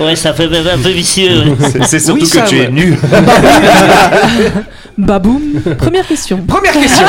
Ouais, 0.00 0.16
ça 0.16 0.32
fait 0.32 0.44
un 0.44 0.78
peu 0.82 0.88
vicieux. 0.90 1.28
ouais. 1.42 1.56
C'est- 1.72 1.84
C'est 1.84 1.98
surtout 2.00 2.20
Oui, 2.22 2.26
ça, 2.26 2.42
que 2.42 2.48
tu 2.48 2.58
es 2.60 2.68
nu. 2.70 2.98
Baboum. 4.98 5.40
Première 5.78 6.06
question. 6.06 6.40
Première 6.46 6.72
question. 6.72 7.06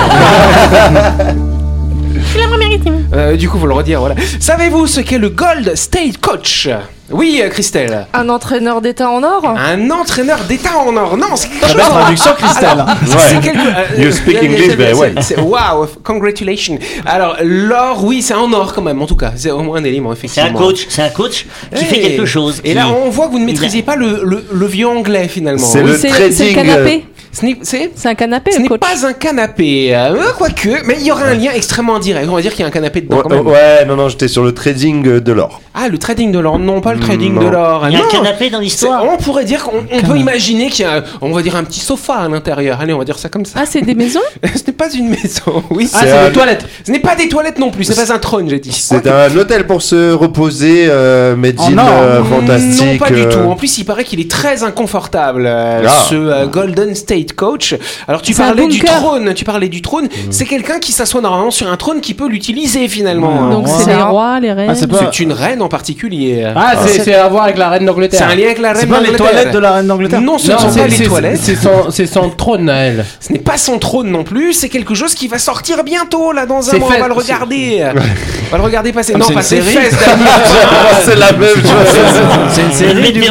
Euh, 3.14 3.36
du 3.36 3.50
coup, 3.50 3.58
faut 3.58 3.68
le 3.68 3.74
redire, 3.74 4.00
voilà. 4.00 4.16
Savez-vous 4.40 4.88
ce 4.88 5.02
qu'est 5.02 5.18
le 5.18 5.30
Gold 5.30 5.76
State 5.76 6.18
Coach? 6.20 6.70
Oui, 7.12 7.42
euh, 7.44 7.50
Christelle. 7.50 8.06
Un 8.14 8.30
entraîneur 8.30 8.82
d'État 8.82 9.10
en 9.10 9.24
or? 9.24 9.44
Un 9.58 9.90
entraîneur 9.90 10.38
d'État 10.48 10.78
en 10.78 10.96
or. 10.96 11.18
Non, 11.18 11.36
c'est 11.36 11.48
quelque 11.50 11.76
belle 11.76 11.82
chose. 11.84 11.90
traduction, 11.90 12.32
Christelle. 12.38 12.86
C'est 13.18 13.40
quelque... 13.42 13.58
euh, 13.58 14.04
You 14.04 14.12
speak 14.12 14.36
euh, 14.38 14.46
English 14.46 14.68
very 14.76 14.94
well. 14.94 15.14
c'est- 15.22 15.34
c'est- 15.36 15.42
Wow, 15.42 15.88
congratulations. 16.04 16.78
Alors, 17.08 17.38
l'or, 17.42 18.04
oui, 18.04 18.22
c'est 18.22 18.36
en 18.36 18.54
or 18.54 18.74
quand 18.74 18.84
même, 18.84 19.02
en 19.02 19.08
tout 19.08 19.16
cas. 19.16 19.32
C'est 19.36 19.50
au 19.50 19.64
moins 19.64 19.80
un 19.80 19.84
élément, 19.86 20.12
C'est 20.12 20.26
effectivement. 20.28 20.60
un 20.60 20.62
coach, 20.62 20.86
c'est 20.88 21.02
un 21.02 21.10
coach 21.10 21.48
qui 21.76 21.84
Hey. 21.84 21.90
fait 21.90 22.00
quelque 22.00 22.26
chose. 22.28 22.60
Et 22.64 22.70
qui- 22.70 22.76
là, 22.76 22.88
on 22.90 23.10
voit 23.10 23.26
que 23.26 23.32
vous 23.32 23.40
ne 23.40 23.46
maîtrisez 23.46 23.82
pas 23.82 23.96
le, 23.96 24.22
le, 24.24 24.46
le 24.52 24.66
vieux 24.68 24.88
anglais, 24.88 25.28
finalement. 25.28 25.66
C'est 25.66 25.82
Oui, 25.82 25.92
le 25.92 25.98
c'est 25.98 26.10
trading. 26.10 26.32
c'est 26.32 26.50
le 26.50 26.54
canapé. 26.56 27.06
Ce 27.32 27.46
n'est- 27.46 27.58
C'est 27.62 27.92
C'est 27.96 28.08
un 28.10 28.16
canapé, 28.16 28.52
Ce 28.52 28.60
n'est 28.60 28.68
coach. 28.68 28.80
pas 28.80 29.06
un 29.06 29.14
canapé, 29.14 29.96
euh, 29.96 30.16
quoique, 30.38 30.86
mais 30.86 30.96
il 31.00 31.06
y 31.06 31.12
aura 31.12 31.26
un 31.26 31.34
lien 31.36 31.52
extrêmement 31.54 31.96
indirect. 31.98 32.28
On 32.30 32.36
va 32.36 32.42
dire 32.42 32.52
qu'il 32.52 32.62
y 32.62 32.64
a 32.64 32.68
un 32.68 32.72
canapé 32.72 33.02
dedans 33.02 33.18
Ouais, 33.18 33.24
quand 33.24 33.30
même. 33.30 33.48
ouais, 33.48 33.86
non, 33.86 33.96
non, 33.96 34.10
j'étais 34.10 34.28
sur 34.28 34.44
le 34.44 34.54
trading 34.54 35.08
euh, 35.08 35.22
de 35.22 35.32
l'or. 35.32 35.62
Ah, 35.76 35.88
le 35.90 35.98
trading 35.98 36.32
de 36.32 36.40
l'or, 36.40 36.58
non, 36.60 36.82
pas 36.82 36.94
le 36.94 37.00
trading 37.00 37.34
Non. 37.36 37.44
de 37.44 37.48
l'or. 37.50 37.86
Il 37.88 37.94
y 37.94 37.96
a 37.96 38.00
non. 38.00 38.06
un 38.06 38.08
canapé 38.10 38.50
dans 38.50 38.58
C'est- 38.58 38.64
l'histoire. 38.64 39.04
On 39.06 39.18
pourrait 39.18 39.46
dire 39.46 39.64
qu'on 39.64 39.84
on 39.92 40.02
peut 40.02 40.18
imaginer 40.18 40.70
qu'il 40.70 40.86
y 40.86 40.88
a, 40.88 41.04
on 41.22 41.32
va 41.32 41.42
dire, 41.42 41.56
un 41.56 41.64
petit 41.64 41.80
sofa 41.80 42.16
à 42.16 42.28
l'intérieur. 42.28 42.80
Allez, 42.82 42.94
on 42.94 42.98
va 42.98 43.06
dire 43.06 43.20
ça 43.20 43.30
comme 43.30 43.46
ça. 43.46 43.60
Ah, 43.62 43.66
c'est 43.66 43.82
des 43.82 43.96
maisons 43.96 44.20
Ce 44.56 44.64
n'est 44.66 44.74
pas 44.74 44.92
une 44.92 45.10
maison, 45.10 45.64
oui. 45.70 45.88
Ah, 45.94 46.00
c'est- 46.02 46.12
un- 46.12 46.26
les 46.28 46.32
toilettes. 46.34 46.66
Ce 46.86 46.92
n'est 46.92 47.00
pas 47.00 47.16
des 47.16 47.30
toilettes 47.30 47.60
non 47.60 47.70
plus, 47.72 47.84
c'est 47.84 47.96
pas 47.96 48.12
un 48.14 48.20
trône, 48.20 48.50
j'ai 48.50 48.60
dit. 48.60 48.72
C'est 48.72 49.06
un 49.08 49.36
hôtel 49.38 49.68
pour 49.68 49.82
se 49.82 50.12
reposer, 50.14 50.88
euh, 50.90 51.36
in 51.36 51.78
or. 51.78 51.86
euh, 51.92 52.20
Non, 52.20 52.26
fantastique. 52.26 53.00
pas 53.00 53.10
du 53.10 53.22
euh, 53.22 53.32
tout. 53.32 53.40
En 53.50 53.56
plus, 53.56 53.78
il 53.78 53.84
paraît 53.86 54.04
qu'il 54.04 54.20
est 54.20 54.30
très 54.30 54.64
inconfortable, 54.64 55.44
euh, 55.46 55.84
Ah. 55.88 55.90
ce 56.10 56.16
euh, 56.16 56.48
Golden 56.48 56.96
State 56.96 57.19
Coach. 57.26 57.76
Alors, 58.08 58.22
tu 58.22 58.34
C'est 58.34 58.42
parlais 58.44 58.68
du 58.68 58.80
trône. 58.80 59.34
Tu 59.34 59.46
parlais 59.46 59.70
du 59.70 59.82
trône. 59.82 60.08
C'est 60.30 60.46
quelqu'un 60.46 60.80
qui 60.80 60.92
s'assoit 60.92 61.22
normalement 61.22 61.52
sur 61.52 61.70
un 61.72 61.78
trône 61.78 62.02
qui 62.02 62.14
peut 62.14 62.28
l'utiliser 62.28 62.88
finalement. 62.88 63.50
Donc 63.50 63.68
c'est 63.68 63.86
les 63.88 63.96
rois, 64.02 64.40
les 64.40 64.52
reines. 64.54 64.70
Ah, 64.72 64.76
c'est 64.76 64.88
pas, 64.88 64.98
C'est 65.12 65.20
une 65.20 65.34
reine 65.34 65.62
en 65.62 65.68
particulier. 65.70 66.46
Ah, 66.56 66.74
c'est 66.86 67.04
c'est 67.04 67.14
à 67.16 67.28
voir 67.28 67.44
avec 67.46 67.58
la 67.58 67.70
reine 67.70 67.82
C'est 67.82 67.86
d'Angleterre. 67.86 68.28
un 68.30 68.36
lien 68.36 68.46
avec 68.46 68.60
la 68.60 68.74
c'est 68.76 68.82
reine 68.82 68.90
pas 68.90 69.00
les 69.00 69.06
d'Angleterre. 69.08 69.32
toilettes 69.32 69.54
de 69.54 69.60
la 69.60 69.72
reine 69.74 69.88
d'Angleterre 69.88 70.22
Non, 70.22 70.38
ce 70.38 70.52
ne 70.52 70.58
sont 70.58 70.68
pas 70.68 70.72
c'est 70.74 70.88
les 70.88 70.96
c'est- 70.96 71.04
toilettes. 71.06 71.40
c'est 71.42 71.56
son, 71.56 71.90
c'est 71.92 72.06
son 72.08 72.30
trône 72.30 72.70
à 72.70 72.78
elle. 72.78 73.06
Ce 73.20 73.32
n'est 73.34 73.40
pas 73.40 73.58
son 73.58 73.78
trône 73.80 74.10
non 74.12 74.24
plus. 74.24 74.54
C'est 74.54 74.70
quelque 74.70 74.94
chose 74.96 75.14
qui 75.16 75.28
va 75.28 75.40
sortir 75.40 75.84
bientôt 75.84 76.32
là 76.32 76.46
dans 76.46 76.58
un 76.58 76.62
C'est 76.72 76.80
mois. 76.80 76.90
On 76.96 77.00
va 77.02 77.08
le 77.08 77.14
regarder. 77.14 77.86
On 78.48 78.52
va 78.52 78.58
le 78.58 78.64
regarder 78.64 78.92
passer. 78.92 79.12
Comme 79.14 79.22
non, 79.22 79.28
c'est 79.28 79.34
pas 79.34 79.42
ses 79.42 79.62
fesses. 79.62 79.96
C'est 81.06 81.16
la 81.16 81.32
même 81.32 81.50
chose. 81.50 81.64
C'est 82.50 82.62
une 82.62 82.72
C'est 82.72 82.88
série 82.88 83.12
du. 83.14 83.22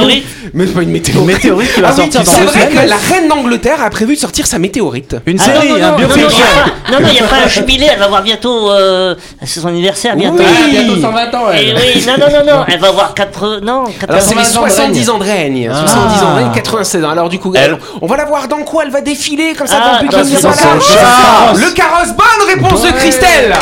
Mais 0.58 0.66
c'est 0.66 0.72
pas 0.72 0.82
une 0.82 0.88
Une 0.88 0.92
météorite. 0.94 1.26
météorite 1.26 1.72
qui 1.74 1.80
va 1.80 1.88
Ah 1.88 1.90
oui, 1.92 1.96
sortir 2.02 2.20
dans 2.24 2.30
c'est 2.32 2.40
vrai 2.42 2.52
semaines. 2.66 2.84
que 2.84 2.88
la 2.90 2.96
reine 2.96 3.28
d'Angleterre 3.28 3.80
a 3.80 3.90
prévu 3.90 4.16
de 4.16 4.20
sortir 4.20 4.44
sa 4.46 4.58
météorite. 4.58 5.14
Une 5.24 5.38
Ah, 5.40 5.46
non, 5.46 5.54
série, 5.54 5.68
non, 5.68 5.74
un 5.74 5.78
non, 5.78 5.84
non, 5.86 5.90
non, 5.92 5.98
biopic. 5.98 6.16
il 6.16 6.38
y 6.38 6.42
a 6.42 6.46
pas- 6.64 6.70
non, 6.92 7.00
non, 7.00 7.06
il 7.08 7.12
n'y 7.14 7.20
a 7.20 7.24
pas 7.28 7.36
un 7.44 7.48
jubilé, 7.48 7.86
elle 7.92 7.98
va 8.00 8.06
avoir 8.06 8.22
bientôt. 8.22 8.72
euh, 8.72 9.14
c'est 9.44 9.60
son 9.60 9.68
anniversaire 9.68 10.16
bientôt. 10.16 10.38
Oui. 10.42 10.44
Ah, 10.48 10.68
bientôt 10.68 11.00
120 11.00 11.34
ans, 11.34 11.52
Et 11.54 11.68
elle. 11.68 11.76
oui, 11.76 12.04
non, 12.08 12.14
non, 12.18 12.26
non, 12.44 12.52
non, 12.58 12.64
elle 12.68 12.80
va 12.80 12.88
avoir 12.88 13.14
4. 13.14 13.60
Non, 13.62 13.84
Alors 14.08 14.20
c'est 14.20 14.34
les 14.34 14.42
80 14.42 14.58
ans 14.60 14.64
de 14.64 14.70
70 14.70 15.10
ans 15.10 15.18
de 15.18 15.24
règne. 15.24 15.70
70 15.72 16.22
ans 16.24 16.30
de 16.34 16.36
règne, 16.38 16.50
96 16.54 17.04
ans. 17.04 17.10
Alors 17.10 17.28
du 17.28 17.38
coup, 17.38 17.52
Elle- 17.54 17.78
on 18.02 18.06
va 18.08 18.16
la 18.16 18.24
voir 18.24 18.48
dans 18.48 18.62
quoi? 18.64 18.82
Elle 18.84 18.90
va 18.90 19.00
défiler 19.00 19.54
comme 19.56 19.68
ça 19.68 19.76
Ah, 19.80 19.86
dans 19.86 19.92
le 20.02 20.08
public. 20.08 20.42
Le 20.42 21.70
carrosse. 21.72 22.08
Bonne 22.16 22.48
réponse 22.48 22.82
de 22.82 22.90
Christelle. 22.90 23.54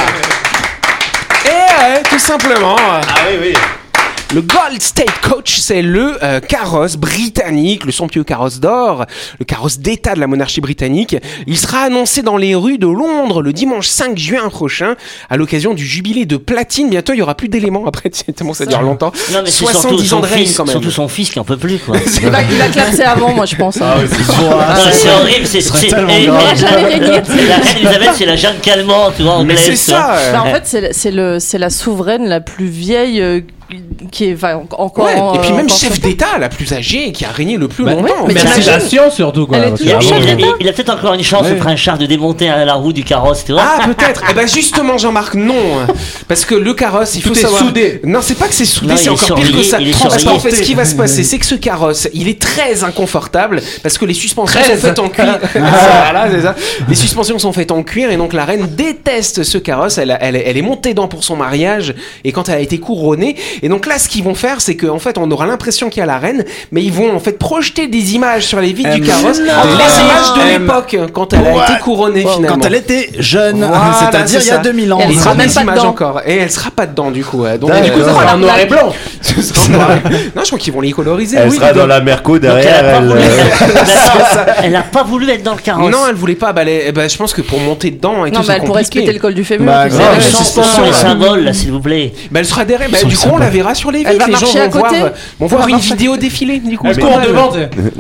Et 1.45 1.49
ouais, 1.49 2.03
tout 2.11 2.19
simplement. 2.19 2.77
Ah 2.79 3.01
oui, 3.31 3.39
oui. 3.41 3.53
Le 4.35 4.43
Gold 4.43 4.83
State 4.83 5.21
Coach, 5.23 5.61
c'est 5.61 5.83
le 5.83 6.19
euh, 6.23 6.41
carrosse 6.41 6.97
britannique, 6.97 7.85
le 7.85 7.93
somptueux 7.93 8.25
carrosse 8.25 8.59
d'or, 8.59 9.07
le 9.39 9.45
carrosse 9.45 9.79
d'État 9.79 10.15
de 10.15 10.21
la 10.21 10.27
monarchie 10.27 10.61
britannique. 10.61 11.17
Il 11.47 11.57
sera 11.57 11.83
annoncé 11.83 12.23
dans 12.23 12.37
les 12.37 12.55
rues 12.57 12.77
de 12.77 12.89
Londres 12.89 13.41
le 13.41 13.53
dimanche 13.53 13.87
5 13.87 14.19
juin 14.19 14.49
prochain, 14.51 14.97
à 15.31 15.37
l'occasion 15.37 15.75
du 15.75 15.87
jubilé 15.87 16.27
de 16.27 16.37
platine. 16.37 16.91
Bientôt, 16.91 17.13
il 17.13 17.21
y 17.21 17.23
aura 17.23 17.37
plus 17.37 17.49
d'éléments 17.49 17.87
après, 17.87 18.11
tellement 18.11 18.53
ça 18.53 18.67
dure 18.67 18.83
longtemps. 18.83 19.13
Non, 19.33 19.39
mais 19.45 19.51
c'est 19.51 19.65
70 19.65 19.81
surtout 19.81 20.03
ans 20.03 20.07
son, 20.07 20.21
de 20.21 20.27
règne 20.27 20.45
fils, 20.45 20.57
quand 20.57 20.65
même. 20.65 20.73
surtout 20.73 20.91
son 20.91 21.09
fils 21.09 21.31
qui 21.31 21.39
en 21.39 21.45
peut 21.45 21.57
plus, 21.57 21.79
quoi. 21.79 21.97
Il 22.23 22.35
a, 22.35 22.43
il 22.43 22.61
a 22.61 22.69
clapsé 22.69 23.03
avant, 23.05 23.33
moi, 23.33 23.47
je 23.47 23.55
pense. 23.55 23.81
hein. 23.81 23.95
Ah, 24.59 24.75
c'est 24.91 25.09
horrible, 25.09 25.47
c'est. 25.47 25.61
serait 25.61 25.79
c'est- 25.83 25.89
jamais 25.91 26.27
gagné. 26.27 26.27
La 26.27 26.77
reine 26.77 27.23
Elisabeth, 27.77 28.11
c'est 28.17 28.27
la 28.27 28.37
Jeanne 28.37 28.59
Calment, 28.61 29.13
tu 29.17 29.23
vois, 29.23 29.37
Mais 29.37 29.43
anglaise. 29.55 29.61
c'est 29.65 29.77
ça. 29.77 30.17
Bah, 30.33 30.43
en 30.43 30.53
fait, 30.53 30.63
c'est 30.65 30.93
c'est 30.93 31.39
c'est 31.41 31.59
la 31.59 31.71
souveraine 31.71 32.27
la 32.29 32.41
plus 32.41 32.67
vieille 32.67 33.21
euh, 33.23 33.41
qui 34.13 34.27
est 34.27 34.35
enfin, 34.35 34.63
encore. 34.79 35.05
Ouais, 35.07 35.13
et 35.35 35.39
puis 35.41 35.51
euh, 35.53 35.57
même 35.57 35.69
chef 35.69 36.01
d'État 36.01 36.39
la 36.39 36.49
plus 36.49 36.73
âgée 36.73 37.11
qui 37.13 37.25
a 37.25 37.31
régné 37.31 37.57
le 37.57 37.67
plus 37.69 37.85
Bah, 37.85 37.95
longtemps. 37.95 38.27
mais 38.27 38.35
Merci 38.35 38.47
t'imagines- 38.61 38.73
la 38.73 38.81
science 38.81 39.15
surtout 39.17 39.47
quoi. 39.47 39.59
Que 39.59 39.83
Il, 39.83 39.87
il- 40.61 40.69
a 40.69 40.73
peut-être 40.73 40.91
encore 40.95 41.15
une 41.15 41.23
chance, 41.25 41.43
Ouais. 41.43 41.51
ce 41.51 41.55
prince-char, 41.55 41.99
de 41.99 42.07
démonter 42.07 42.49
à 42.49 42.65
la 42.65 42.75
roue 42.75 42.93
du 42.93 43.03
carrosse, 43.03 43.45
tu 43.45 43.53
vois. 43.53 43.63
Ah 43.65 43.87
peut-être. 43.87 44.23
Eh 44.31 44.35
ben 44.35 44.47
justement 44.47 44.99
Jean-Marc 44.99 45.35
non, 45.35 45.55
parce 46.29 46.45
que 46.45 46.55
le 46.55 46.75
carrosse, 46.75 47.17
il 47.17 47.23
Tout 47.23 47.31
faut 47.31 47.35
est 47.35 47.43
savoir. 47.43 47.63
soudé. 47.63 48.01
Non, 48.05 48.21
c'est 48.23 48.39
pas 48.39 48.47
que 48.49 48.55
c'est 48.55 48.65
soudé, 48.65 48.97
c'est 48.97 49.09
encore 49.09 49.41
pire 49.41 49.53
que 49.53 49.63
ça. 49.63 49.79
Parce 50.03 50.25
qu'en 50.25 50.39
fait, 50.39 50.53
ce 50.53 50.63
qui 50.63 50.75
va 50.75 50.85
se 50.85 50.95
passer, 50.95 51.25
c'est 51.25 51.39
que 51.39 51.47
ce 51.47 51.55
carrosse, 51.57 52.09
il 52.15 52.29
est 52.29 52.41
très 52.41 52.85
inconfortable 52.85 53.61
parce 53.83 53.99
que 53.99 54.05
les 54.05 54.15
suspensions 54.15 54.61
13. 54.61 54.81
sont 54.81 54.87
faites 54.87 54.99
en 54.99 55.09
cuir. 55.09 55.39
voilà, 55.55 56.29
c'est 56.31 56.43
ça. 56.43 56.55
Les 56.89 56.95
suspensions 56.95 57.39
sont 57.39 57.53
faites 57.53 57.71
en 57.73 57.83
cuir 57.83 58.11
et 58.11 58.17
donc 58.17 58.33
la 58.33 58.45
reine 58.45 58.67
déteste 58.77 59.43
ce 59.43 59.59
carrosse. 59.59 59.99
Elle, 59.99 60.13
a- 60.13 60.19
elle, 60.23 60.37
elle 60.37 60.57
est 60.57 60.63
montée 60.63 60.91
dedans 60.91 61.09
pour 61.09 61.25
son 61.25 61.37
mariage 61.37 61.95
et 62.25 62.33
quand 62.33 62.49
elle 62.49 62.57
a 62.57 62.61
été 62.61 62.79
couronnée. 62.79 63.35
Et 63.63 63.69
donc 63.69 63.87
là, 63.87 63.99
ce 63.99 64.09
qu'ils 64.09 64.25
vont 64.25 64.35
faire, 64.35 64.61
c'est 64.61 64.77
qu'en 64.77 64.99
fait, 64.99 65.19
on 65.19 65.31
aura 65.31 65.47
l'impression 65.47 65.89
qu'il 65.91 66.01
y 66.01 66.03
a 66.03 66.07
la 66.07 66.19
reine, 66.19 66.45
mais 66.73 66.83
ils 66.83 66.93
vont 66.93 67.15
en 67.15 67.21
fait 67.21 67.39
projeter 67.39 67.87
des 67.89 68.15
images 68.15 68.45
sur 68.47 68.61
les 68.61 68.73
vitres 68.73 68.95
du 68.95 69.03
Euh, 69.03 69.07
carrosse, 69.07 69.39
les 69.39 69.45
images 69.45 70.35
de 70.37 70.41
Euh, 70.41 70.59
l'époque 70.59 70.97
quand 71.13 71.33
elle 71.33 71.47
a 71.47 71.65
été 71.65 71.79
couronnée 71.83 72.21
finalement. 72.21 72.49
Quand 72.57 72.65
elle 72.67 72.75
était 72.75 73.11
jeune, 73.19 73.67
c'est-à-dire 74.01 74.41
c'est 74.41 74.47
il 74.47 74.49
y 74.49 74.53
a 74.53 74.57
ça. 74.57 74.63
2000 74.63 74.93
ans. 74.93 74.99
Elle 75.03 75.11
Il 75.13 75.19
sera 75.19 75.35
même 75.35 75.49
des 75.49 75.55
pas 75.55 75.63
images 75.63 75.77
dedans. 75.79 75.89
encore. 75.89 76.21
Et 76.27 76.37
elle 76.37 76.51
sera 76.51 76.71
pas 76.71 76.87
dedans 76.87 77.11
du 77.11 77.25
coup. 77.25 77.45
Donc, 77.61 77.73
Du 77.83 77.91
coup, 77.93 78.01
ça 78.01 78.07
euh, 78.07 78.15
sera 78.15 78.35
en 78.35 78.39
noir 78.39 78.59
et 78.59 78.67
blanc. 78.67 78.93
ce 79.23 79.43
sera 79.43 79.67
en 79.67 79.69
noir 79.71 79.91
et- 79.93 80.09
non, 80.37 80.43
je 80.43 80.47
crois 80.47 80.59
qu'ils 80.59 80.73
vont 80.73 80.81
les 80.81 80.93
coloriser. 80.93 81.37
Elle 81.39 81.53
sera 81.53 81.73
dans 81.73 81.87
la 81.87 82.01
Merco 82.01 82.39
derrière. 82.39 82.85
Elle, 82.85 83.11
euh, 83.13 83.21
elle 84.63 84.77
a 84.77 84.83
pas 84.83 85.03
voulu 85.03 85.29
être 85.31 85.43
dans 85.43 85.55
le 85.55 85.61
carrosse. 85.61 85.91
Non, 85.91 85.99
elle 86.09 86.15
voulait 86.15 86.35
pas. 86.35 86.53
Bah, 86.53 86.63
elle- 86.67 86.93
bah, 86.93 87.09
je 87.09 87.17
pense 87.17 87.33
que 87.33 87.43
pour 87.43 87.61
monter 87.61 87.91
dedans 87.91 88.25
et 88.25 88.31
Non, 88.31 88.41
tout, 88.41 88.47
mais 88.47 88.55
c'est 88.55 88.61
elle 88.61 88.65
pourrait 88.67 88.85
se 88.85 88.91
péter 88.91 89.13
le 89.13 89.19
col 89.19 89.35
du 89.35 89.45
fémur. 89.45 89.67
Bah, 89.67 89.85
ouais. 89.87 90.93
symboles, 90.93 91.41
là, 91.45 91.53
s'il 91.53 91.73
vous 91.73 91.81
plaît. 91.81 92.13
Bah, 92.31 92.41
elle 92.41 92.47
sera 92.47 92.65
derrière. 92.65 92.89
Bah, 92.91 92.99
du 93.05 93.17
coup, 93.17 93.29
le 93.29 93.33
on 93.35 93.39
la 93.39 93.46
verra 93.51 93.75
sur 93.75 93.91
les 93.91 94.03
Elle 94.03 94.13
vitres. 94.13 94.21
va 94.21 94.27
Les 94.27 94.33
gens 94.35 94.41
marcher 94.41 94.59
vont 94.59 94.65
à 94.65 94.69
côté 94.69 94.99
voir, 95.01 95.11
vont 95.41 95.47
voir 95.47 95.63
va 95.63 95.71
une 95.71 95.79
vidéo 95.79 96.17
défilée. 96.17 96.59
Du 96.59 96.77
coup, 96.79 96.87
Elle 96.89 96.99
pas 96.99 97.17
mal. 97.19 97.27
devant, 97.29 97.51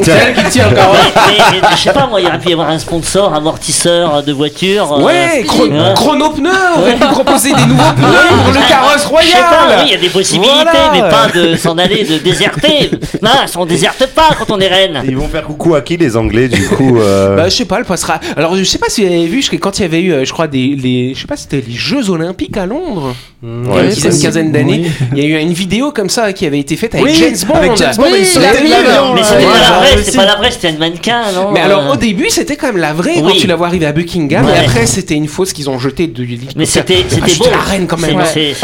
c'est 0.02 0.10
elle 0.10 0.34
qui 0.34 0.50
tire 0.50 0.68
le 0.70 0.76
carrosse. 0.76 0.96
Mais, 1.14 1.32
mais- 1.52 1.60
mais 1.62 1.68
je 1.76 1.82
sais 1.82 1.92
pas, 1.92 2.06
moi, 2.06 2.20
il 2.20 2.26
aurait 2.26 2.38
pu 2.38 2.48
y 2.50 2.52
avoir 2.52 2.68
un 2.70 2.78
sponsor, 2.78 3.32
amortisseur 3.34 4.22
de 4.22 4.32
voiture. 4.32 4.92
euh, 4.92 5.02
Ouais, 5.04 5.44
chro- 5.46 5.68
ouais. 5.70 5.94
chrono 5.94 6.30
pneus 6.30 6.50
aurait 6.78 6.94
pu 6.94 7.06
proposer 7.06 7.52
des 7.52 7.66
nouveaux 7.66 7.92
pneus 7.96 8.42
pour 8.44 8.52
le 8.52 8.68
carrosse 8.68 9.08
Je 9.22 9.26
sais 9.28 9.38
pas, 9.38 9.48
royal. 9.64 9.78
oui, 9.80 9.84
il 9.86 9.92
y 9.92 9.94
a 9.94 10.00
des 10.00 10.08
possibilités, 10.08 10.52
Voilà. 10.62 10.90
mais 10.92 11.00
pas 11.00 11.28
de 11.34 11.56
s'en 11.56 11.78
aller, 11.78 12.04
de 12.04 12.18
déserter. 12.18 12.90
Non, 13.22 13.30
on 13.56 13.66
déserte 13.66 14.06
pas 14.14 14.28
quand 14.38 14.54
on 14.54 14.60
est 14.60 14.68
reine. 14.68 15.02
Ils 15.06 15.16
vont 15.16 15.28
faire 15.28 15.44
coucou 15.44 15.74
à 15.74 15.80
qui 15.80 15.96
les 15.96 16.16
Anglais 16.16 16.48
du 16.48 16.66
coup 16.68 16.98
euh, 16.98 17.36
Bah, 17.36 17.48
je 17.48 17.54
sais 17.56 17.64
pas, 17.64 17.78
elle 17.78 17.84
passera. 17.84 18.20
Alors, 18.36 18.56
je 18.56 18.64
sais 18.64 18.78
pas 18.78 18.88
si 18.88 19.02
vous 19.04 19.12
avez 19.12 19.26
vu, 19.26 19.42
je- 19.42 19.54
quand 19.56 19.78
il 19.78 19.82
y 19.82 19.84
avait 19.84 20.00
eu, 20.00 20.12
euh, 20.12 20.24
je 20.24 20.32
crois, 20.32 20.46
des, 20.48 20.76
les, 20.76 21.12
je 21.14 21.20
sais 21.20 21.26
pas, 21.26 21.36
si 21.36 21.44
c'était 21.44 21.64
les 21.66 21.74
Jeux 21.74 22.10
Olympiques 22.10 22.56
à 22.56 22.66
Londres. 22.66 23.14
Ouais, 23.42 23.90
il 23.94 24.02
y 24.02 24.06
a 24.06 24.10
une 24.10 24.20
quinzaine 24.20 24.50
d'années. 24.52 24.86
Il 25.14 25.18
y 25.18 25.26
a 25.26 25.28
eu 25.28 25.36
une 25.40 25.52
vidéo 25.52 25.93
comme 25.93 26.09
ça 26.09 26.33
qui 26.33 26.47
avait 26.47 26.59
été 26.59 26.76
faite 26.76 26.95
avec 26.95 27.07
Oui, 27.07 27.14
James 27.14 27.37
Bond. 27.47 27.55
avec 27.55 27.76
James 27.76 27.95
Bond, 27.97 28.05
Oui, 28.11 28.19
ils 28.21 28.26
sont 28.26 28.40
la 28.40 28.52
tête 28.52 28.62
mine. 28.62 28.73
d'avion, 28.73 29.14
Mais 29.14 29.23
c'était 29.23 29.45
pas 29.45 29.59
la 29.61 29.78
vraie, 29.78 30.02
c'était 30.02 30.16
pas 30.16 30.25
la 30.26 30.37
vraie, 30.37 30.50
c'était 30.50 30.69
un 30.69 30.73
mannequin, 30.78 31.23
non 31.35 31.50
Mais 31.52 31.61
alors 31.61 31.83
Euh, 31.87 31.93
au 31.93 31.97
début 31.97 32.28
c'était 32.31 32.57
quand 32.57 32.69
même 32.69 32.76
la 32.78 32.93
vraie 32.93 33.21
quand 33.21 33.33
tu 33.37 33.47
la 33.47 33.57
vois 33.57 33.66
arriver 33.69 33.87
à 33.87 33.93
Buckingham 33.93 34.45
Ouais. 34.47 34.52
et 34.57 34.64
après 34.66 34.87
c'était 34.87 35.14
une 35.14 35.28
fausse 35.28 35.52
qu'ils 35.52 35.69
ont 35.71 35.78
jetée 35.78 36.07
de 36.07 36.23
l'hélicoptère. 36.23 36.55
Mais 36.57 36.66
c'était 36.66 37.05
Ah, 37.11 37.14
c'était 37.28 37.37
beau. 37.38 37.50
la 37.50 37.59
reine 37.59 37.87
quand 37.87 37.99
même. 38.00 38.16
Ah, 38.21 38.25
c'était- 38.26 38.55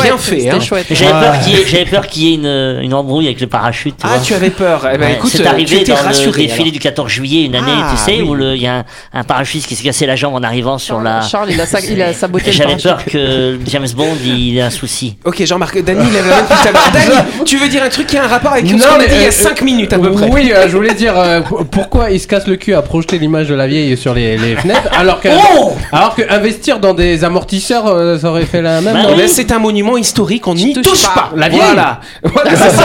bien 0.00 0.16
fait, 0.18 0.48
hein. 0.50 0.58
J'avais 0.90 1.10
peur 1.12 1.40
qu'il 1.42 1.52
y 1.52 1.56
ait, 1.60 1.66
j'avais 1.66 1.84
peur 1.84 2.06
qu'il 2.06 2.22
y 2.24 2.30
ait 2.32 2.34
une, 2.34 2.80
une 2.82 2.94
embrouille 2.94 3.26
avec 3.26 3.40
le 3.40 3.46
parachute. 3.46 3.96
tu 3.98 4.06
Ah 4.06 4.18
tu 4.22 4.34
avais 4.34 4.50
peur. 4.50 4.88
Eh 4.92 4.98
ben 4.98 5.06
Ouais, 5.06 5.12
écoute, 5.14 5.30
c'est 5.32 5.40
euh, 5.40 5.44
tu 5.44 5.48
arrivé 5.48 5.84
dans 5.84 5.94
le 5.96 6.00
rassuré. 6.02 6.46
défilé 6.46 6.70
du 6.70 6.78
14 6.78 7.08
juillet 7.10 7.44
une 7.44 7.54
année, 7.54 7.72
Ah, 7.74 7.92
tu 7.92 7.96
sais, 8.02 8.20
oui. 8.22 8.28
où 8.28 8.34
le- 8.34 8.54
il 8.56 8.62
y 8.62 8.66
a 8.66 8.78
un, 8.78 8.84
un 9.14 9.24
parachutiste 9.24 9.68
qui 9.68 9.76
s'est 9.76 9.84
cassé 9.84 10.06
la 10.06 10.16
jambe 10.16 10.34
en 10.34 10.42
arrivant 10.42 10.78
sur 10.78 11.00
la. 11.00 11.20
Charles, 11.22 11.50
il 11.52 11.60
a, 11.60 11.64
a 11.64 11.66
saboté 12.12 12.46
le 12.46 12.52
J'avais 12.52 12.76
parachute. 12.76 12.82
peur 12.84 13.04
que 13.04 13.58
James 13.66 13.88
Bond 13.94 14.16
il 14.24 14.56
ait 14.58 14.62
un 14.62 14.70
souci. 14.70 15.16
Ok 15.24 15.44
Jean-Marc, 15.44 15.82
Dany 15.82 16.10
même 16.22 16.32
à 16.32 16.70
l'heure. 16.72 16.90
Dany, 16.92 17.44
tu 17.44 17.56
veux 17.58 17.68
dire 17.68 17.82
un 17.82 17.88
truc 17.88 18.06
qui 18.06 18.16
a 18.16 18.24
un 18.24 18.28
rapport 18.28 18.52
avec 18.52 18.66
ce 18.66 18.72
qu'on 18.72 19.00
a 19.00 19.06
dit 19.06 19.14
il 19.14 19.22
y 19.22 19.24
euh, 19.24 19.28
a 19.28 19.32
5 19.32 19.62
minutes 19.62 19.92
à 19.92 19.98
peu 19.98 20.10
près. 20.12 20.28
Oui, 20.30 20.52
euh, 20.54 20.68
je 20.68 20.76
voulais 20.76 20.94
dire 20.94 21.18
euh, 21.18 21.40
pourquoi 21.70 22.10
il 22.10 22.20
se 22.20 22.26
casse 22.26 22.46
le 22.46 22.56
cul 22.56 22.74
à 22.74 22.82
projeter 22.82 23.18
l'image 23.18 23.48
de 23.48 23.54
la 23.54 23.66
vieille 23.66 23.96
sur 23.96 24.14
les, 24.14 24.36
fenêtres 24.56 24.88
alors 24.98 25.20
que 25.20 25.28
Oh 25.28 25.72
alors 25.92 26.14
que 26.14 26.22
investir 26.30 26.80
dans 26.80 26.94
des 26.94 27.24
amortisseurs 27.24 27.86
euh, 27.86 28.18
ça 28.18 28.30
aurait 28.30 28.46
fait 28.46 28.62
la 28.62 28.80
même. 28.80 28.94
Bah 28.94 29.08
oui. 29.10 29.16
ben, 29.16 29.28
c'est 29.28 29.52
un 29.52 29.58
monument 29.58 29.96
historique, 29.96 30.46
on 30.46 30.54
n'y 30.54 30.72
touche 30.72 30.84
touche 30.84 31.06
pas. 31.06 31.30
pas. 31.30 31.30
La 31.36 31.48
vieille. 31.48 31.60
Voilà. 31.60 32.00
Voilà, 32.22 32.50
c'est 32.50 32.70
ça. 32.70 32.84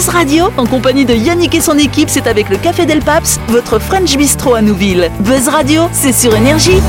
Buzz 0.00 0.08
Radio, 0.08 0.50
en 0.56 0.64
compagnie 0.64 1.04
de 1.04 1.12
Yannick 1.12 1.54
et 1.54 1.60
son 1.60 1.76
équipe, 1.76 2.08
c'est 2.08 2.26
avec 2.26 2.48
le 2.48 2.56
Café 2.56 2.86
Del 2.86 3.00
Paps, 3.00 3.38
votre 3.48 3.78
French 3.78 4.16
Bistro 4.16 4.54
à 4.54 4.62
Nouville. 4.62 5.10
Buzz 5.20 5.48
Radio, 5.48 5.90
c'est 5.92 6.14
sur 6.14 6.34
Énergie. 6.34 6.80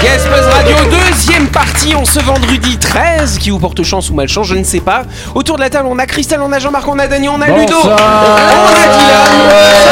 Yes 0.00 0.22
Buzz 0.22 0.46
Radio, 0.52 0.76
deuxième 0.88 1.48
partie 1.48 1.96
en 1.96 2.04
ce 2.04 2.20
vendredi 2.20 2.78
13, 2.78 3.38
qui 3.38 3.50
vous 3.50 3.58
porte 3.58 3.82
chance 3.82 4.08
ou 4.08 4.14
malchance, 4.14 4.46
je 4.46 4.54
ne 4.54 4.62
sais 4.62 4.78
pas. 4.78 5.02
Autour 5.34 5.56
de 5.56 5.62
la 5.62 5.68
table, 5.70 5.88
on 5.90 5.98
a 5.98 6.06
Christelle, 6.06 6.38
on 6.42 6.52
a 6.52 6.60
Jean-Marc, 6.60 6.86
on 6.86 6.96
a 6.96 7.08
Dany, 7.08 7.28
on 7.28 7.40
a 7.40 7.48
Ludo, 7.48 7.74
on 7.82 7.88
a 7.88 7.98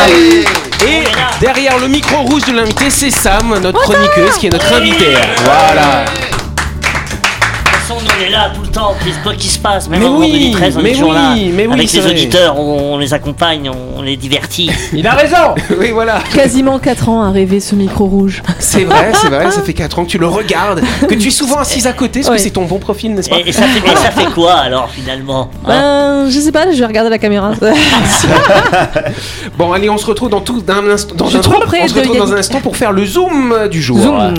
Dylan. 0.07 0.45
Et 0.87 1.03
derrière 1.41 1.81
le 1.81 1.89
micro 1.89 2.23
rouge 2.23 2.45
de 2.45 2.53
l'invité, 2.53 2.91
c'est 2.91 3.11
Sam, 3.11 3.59
notre 3.61 3.81
chroniqueuse, 3.81 4.39
qui 4.39 4.47
est 4.47 4.51
notre 4.51 4.73
invitée. 4.73 5.17
Voilà. 5.43 6.05
On 8.03 8.25
est 8.25 8.31
là 8.31 8.51
tout 8.55 8.63
le 8.63 8.69
temps, 8.69 8.95
qu'est-ce 9.05 9.19
quoi 9.23 9.35
qu'il 9.35 9.51
se 9.51 9.59
passe, 9.59 9.89
même 9.89 10.01
Mais 10.01 10.07
en 10.07 10.17
oui, 10.19 10.27
vendredi 10.31 10.51
13, 10.53 10.77
on 10.77 10.83
mais 10.83 10.91
est 10.91 10.93
toujours 10.95 11.11
oui, 11.11 11.15
là. 11.17 11.35
mais 11.55 11.67
oui, 11.67 11.73
Avec 11.75 11.93
les 11.93 12.01
vrai. 12.01 12.11
auditeurs, 12.11 12.59
on, 12.59 12.95
on 12.95 12.99
les 12.99 13.15
accompagne, 13.15 13.71
on 13.97 14.03
les 14.03 14.17
divertit. 14.17 14.71
Il 14.93 15.07
a 15.07 15.13
raison. 15.13 15.37
Oui, 15.79 15.91
voilà. 15.93 16.21
Quasiment 16.35 16.79
4 16.79 17.09
ans 17.09 17.23
à 17.23 17.31
rêver 17.31 17.61
ce 17.61 17.75
micro 17.75 18.07
rouge. 18.07 18.43
C'est 18.59 18.85
vrai, 18.85 19.13
c'est 19.21 19.29
vrai, 19.29 19.51
ça 19.51 19.63
fait 19.63 19.75
4 19.75 19.99
ans 19.99 20.05
que 20.05 20.11
tu 20.11 20.19
le 20.19 20.27
regardes, 20.27 20.83
que 21.09 21.15
tu 21.15 21.29
es 21.29 21.31
souvent 21.31 21.59
assise 21.59 21.87
à 21.87 21.93
côté, 21.93 22.21
parce 22.21 22.31
Ouais. 22.31 22.37
que 22.37 22.43
c'est 22.43 22.51
ton 22.51 22.65
bon 22.65 22.79
profil, 22.79 23.15
n'est-ce 23.15 23.29
pas 23.31 23.37
Et, 23.39 23.49
et 23.49 23.53
ça 23.53 23.63
fait, 23.63 23.93
et 23.93 23.97
ça 23.97 24.11
fait 24.11 24.31
quoi 24.33 24.55
alors 24.55 24.91
finalement 24.91 25.51
hein 25.67 26.25
Ben, 26.25 26.31
je 26.31 26.39
sais 26.41 26.53
pas, 26.53 26.71
je 26.73 26.79
vais 26.79 26.87
regarder 26.87 27.11
la 27.11 27.19
caméra. 27.19 27.53
Bon, 29.57 29.73
allez, 29.73 29.91
on 29.91 29.99
se 29.99 30.07
retrouve 30.07 30.29
dans 30.31 30.41
tout 30.41 30.61
d'un 30.61 30.89
instant. 30.91 31.15
Dans 31.15 31.25
Je 31.27 31.31
suis 31.31 31.39
un, 31.39 31.43
trop 31.43 31.61
près 31.61 31.81
on 31.83 31.89
se 31.89 31.95
de 31.95 31.99
retrouve 32.01 32.17
dans 32.17 32.23
Yannick. 32.25 32.37
un 32.37 32.41
instant 32.41 32.61
pour 32.61 32.77
faire 32.77 32.93
le 32.93 33.05
zoom 33.05 33.55
du 33.71 33.83
jour. 33.83 33.99
Zoom. 34.01 34.35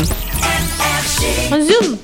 Zoom. 1.51 1.97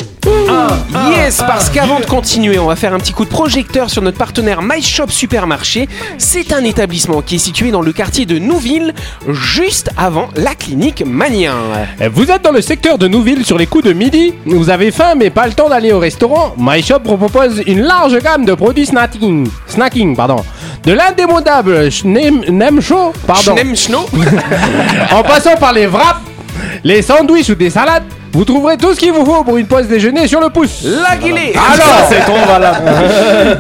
Yes, 1.12 1.38
parce 1.46 1.70
qu'avant 1.70 2.00
de 2.00 2.06
continuer, 2.06 2.58
on 2.58 2.66
va 2.68 2.76
faire 2.76 2.94
un 2.94 2.98
petit 3.00 3.14
coup 3.14 3.26
de 3.26 3.30
projecteur 3.30 3.90
sur 3.90 4.02
notre 4.02 4.18
partenaire 4.18 4.62
My 4.62 4.82
Shop 4.82 5.08
Supermarché. 5.10 5.88
C'est 6.18 6.52
un 6.54 6.64
établissement 6.64 7.22
qui 7.22 7.36
est 7.36 7.40
situé 7.40 7.70
dans 7.72 7.82
le 7.82 7.94
quartier 7.94 8.26
de 8.26 8.40
Nouville, 8.40 8.94
juste 9.30 9.92
avant 9.98 10.30
la 10.36 10.56
clinique 10.56 11.04
Manien. 11.06 11.54
Vous 12.12 12.32
êtes 12.32 12.42
dans 12.44 12.52
le 12.52 12.62
secteur 12.62 12.98
de 12.98 13.08
Nouville 13.08 13.46
sur 13.46 13.58
les 13.58 13.68
coups 13.68 13.84
de 13.86 13.94
midi. 13.94 14.34
Vous 14.46 14.70
avez 14.70 14.92
faim 14.92 15.14
mais 15.16 15.30
pas 15.30 15.46
le 15.48 15.54
temps 15.54 15.70
d'aller 15.70 15.92
au 15.92 16.00
restaurant. 16.00 16.56
My 16.58 16.82
Shop 16.82 17.00
propose 17.02 17.62
une 17.68 17.82
large 17.82 18.18
gamme 18.20 18.46
de 18.46 18.54
produits 18.56 18.86
snacking, 18.88 19.48
snacking 19.68 20.16
pardon. 20.16 20.44
De 20.84 20.94
l'indémodable 20.94 21.90
Schneem- 21.92 22.50
Nem 22.50 22.82
Show, 22.82 23.14
pardon. 23.28 23.56
Schnem 23.56 23.76
Schno. 23.76 24.06
En 25.12 25.24
passant 25.24 25.56
par 25.58 25.74
les 25.74 25.86
wraps, 25.88 26.20
les 26.84 27.02
sandwichs 27.02 27.50
ou 27.50 27.56
des 27.56 27.70
salades, 27.70 28.04
vous 28.36 28.44
trouverez 28.44 28.76
tout 28.76 28.94
ce 28.94 29.00
qu'il 29.00 29.14
vous 29.14 29.26
faut 29.26 29.46
pour 29.46 29.56
une 29.56 29.66
pause 29.66 29.88
déjeuner 29.88 30.28
sur 30.28 30.42
le 30.42 30.50
pouce. 30.50 30.84
La 30.84 31.16
guilée. 31.16 31.54
Alors, 31.56 32.06
C'est 32.10 32.20
trop 32.20 32.46
valable. 32.46 32.92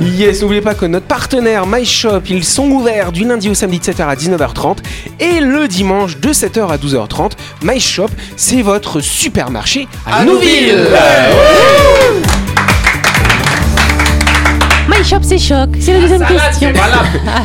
Yes, 0.17 0.41
n'oubliez 0.41 0.59
pas 0.61 0.73
que 0.73 0.85
notre 0.85 1.05
partenaire 1.05 1.65
My 1.65 1.85
Shop, 1.85 2.19
ils 2.29 2.43
sont 2.43 2.67
ouverts 2.69 3.13
du 3.13 3.23
lundi 3.23 3.49
au 3.49 3.53
samedi 3.53 3.79
de 3.79 3.85
7h 3.85 4.05
à 4.05 4.15
19h30 4.15 4.79
et 5.21 5.39
le 5.39 5.69
dimanche 5.69 6.17
de 6.17 6.29
7h 6.29 6.67
à 6.67 6.75
12h30. 6.75 7.31
My 7.63 7.79
Shop, 7.79 8.09
c'est 8.35 8.61
votre 8.61 8.99
supermarché 8.99 9.87
à, 10.05 10.25
Nouville. 10.25 10.89
Shop, 15.05 15.17
c'est 15.21 15.37
choc. 15.37 15.69
C'est 15.79 15.93
la 15.93 15.99
deuxième 16.01 16.19
question. 16.25 16.69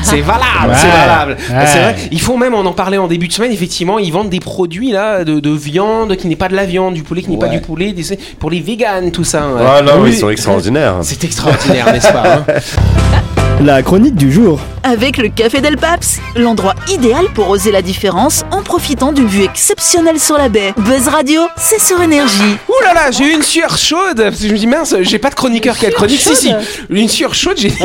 C'est 0.02 0.20
valable, 0.20 0.70
Ouais. 0.70 0.74
c'est 0.74 0.88
valable. 0.88 1.36
Ouais. 1.50 1.66
C'est 1.66 1.78
vrai. 1.80 1.96
Ils 2.10 2.20
font 2.20 2.36
même, 2.38 2.54
on 2.54 2.64
en 2.66 2.72
parlait 2.72 2.98
en 2.98 3.06
début 3.08 3.28
de 3.28 3.32
semaine, 3.32 3.52
effectivement, 3.52 3.98
ils 3.98 4.12
vendent 4.12 4.30
des 4.30 4.40
produits 4.40 4.90
là 4.92 5.24
de, 5.24 5.40
de 5.40 5.50
viande 5.50 6.16
qui 6.16 6.26
n'est 6.28 6.36
pas 6.36 6.48
de 6.48 6.56
la 6.56 6.64
viande, 6.66 6.94
du 6.94 7.02
poulet 7.02 7.22
qui 7.22 7.30
n'est 7.30 7.38
pas 7.38 7.48
du 7.48 7.60
poulet, 7.60 7.92
des- 7.92 8.18
pour 8.38 8.50
les 8.50 8.60
véganes, 8.60 9.10
tout 9.10 9.24
ça. 9.24 9.42
hein. 9.42 9.56
Ah 9.60 9.82
non, 9.82 10.00
Oui. 10.02 10.10
ils 10.12 10.16
sont 10.18 10.30
extraordinaires. 10.30 10.96
C'est 11.02 11.22
extraordinaire, 11.24 11.92
n'est-ce 11.92 12.12
pas 12.12 12.24
hein 12.36 12.44
La 13.60 13.82
chronique 13.82 14.14
du 14.14 14.32
jour. 14.32 14.58
Avec 14.82 15.18
le 15.18 15.28
Café 15.28 15.60
Del 15.60 15.76
Paps, 15.76 16.18
l'endroit 16.34 16.74
idéal 16.88 17.26
pour 17.34 17.50
oser 17.50 17.70
la 17.70 17.82
différence 17.82 18.42
en 18.50 18.62
profitant 18.62 19.12
d'une 19.12 19.26
vue 19.26 19.44
exceptionnelle 19.44 20.18
sur 20.18 20.38
la 20.38 20.48
baie. 20.48 20.72
Buzz 20.78 21.08
Radio, 21.08 21.42
c'est 21.58 21.78
sur 21.78 22.00
Énergie. 22.00 22.56
Ouh 22.68 22.84
là 22.84 22.94
là, 22.94 23.10
j'ai 23.10 23.24
eu 23.24 23.34
une 23.34 23.42
sueur 23.42 23.76
chaude 23.76 24.16
parce 24.16 24.38
que 24.38 24.48
je 24.48 24.52
me 24.52 24.56
dis 24.56 24.66
mince, 24.66 24.94
j'ai 25.02 25.18
pas 25.18 25.28
de 25.28 25.34
chroniqueur 25.34 25.76
qui 25.76 25.84
a 25.84 25.90
de 25.90 25.94
chronique. 25.94 26.20
Si 26.20 26.34
si, 26.34 26.52
une 26.88 27.08
sueur 27.10 27.34
chaude, 27.34 27.58
j'ai 27.58 27.70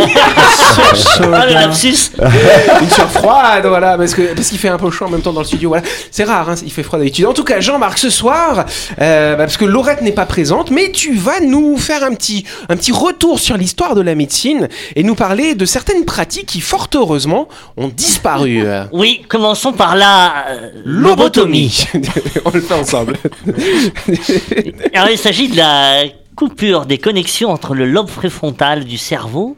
Ah 1.34 1.46
le 1.46 1.53
lapsus 1.53 2.12
une 2.82 2.89
sueur 2.89 3.12
froide, 3.12 3.65
voilà, 3.65 3.98
parce 3.98 4.13
que 4.13 4.34
parce 4.34 4.48
qu'il 4.48 4.58
fait 4.58 4.70
un 4.70 4.77
peu 4.77 4.89
chaud 4.91 5.05
en 5.05 5.10
même 5.10 5.22
temps 5.22 5.34
dans 5.34 5.41
le 5.41 5.46
studio. 5.46 5.67
Voilà, 5.70 5.84
c'est 6.10 6.24
rare, 6.24 6.50
hein, 6.50 6.55
il 6.63 6.72
fait 6.72 6.84
froid 6.84 6.98
d'habitude. 6.98 7.25
En 7.25 7.34
tout 7.34 7.44
cas, 7.44 7.60
Jean-Marc, 7.60 7.98
ce 7.98 8.10
soir, 8.10 8.65
euh, 9.01 9.32
bah, 9.32 9.44
parce 9.44 9.58
que 9.58 9.65
Laurette 9.65 10.01
n'est 10.01 10.13
pas 10.13 10.25
présente, 10.25 10.72
mais 10.72 10.91
tu 10.91 11.13
vas 11.13 11.41
nous 11.41 11.77
faire 11.77 12.03
un 12.03 12.13
petit 12.13 12.46
un 12.70 12.77
petit 12.77 12.94
retour 12.94 13.41
sur 13.41 13.58
l'histoire 13.58 13.96
de 13.96 14.01
la 14.01 14.15
médecine 14.15 14.70
et 14.96 15.03
nous 15.03 15.15
parler 15.15 15.55
de 15.55 15.65
certaines 15.66 16.06
pratiques 16.06 16.48
qui 16.48 16.62
fort 16.62 16.88
heureusement, 16.96 17.48
ont 17.78 17.88
disparu. 17.88 18.64
Oui, 18.92 19.24
commençons 19.28 19.74
par 19.74 19.96
la 19.96 20.46
euh, 20.50 20.72
lobotomie. 20.86 21.86
On 22.46 22.52
le 22.52 22.62
fait 22.62 22.74
ensemble. 22.74 23.18
Alors, 24.94 25.10
il 25.10 25.18
s'agit 25.18 25.50
de 25.50 25.58
la 25.58 26.04
coupure 26.36 26.86
des 26.86 26.98
connexions 26.98 27.50
entre 27.50 27.76
le 27.76 27.86
lobe 27.86 28.10
préfrontal 28.10 28.86
du 28.86 28.98
cerveau 28.98 29.58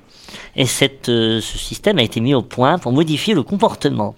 et 0.56 0.66
cette, 0.66 1.10
euh, 1.10 1.40
ce 1.42 1.58
système 1.58 2.00
a 2.00 2.04
été 2.04 2.20
mis 2.20 2.34
au 2.34 2.42
point 2.42 2.78
pour 2.80 2.92
modifier 2.92 3.34
le 3.34 3.44
comportement. 3.44 4.16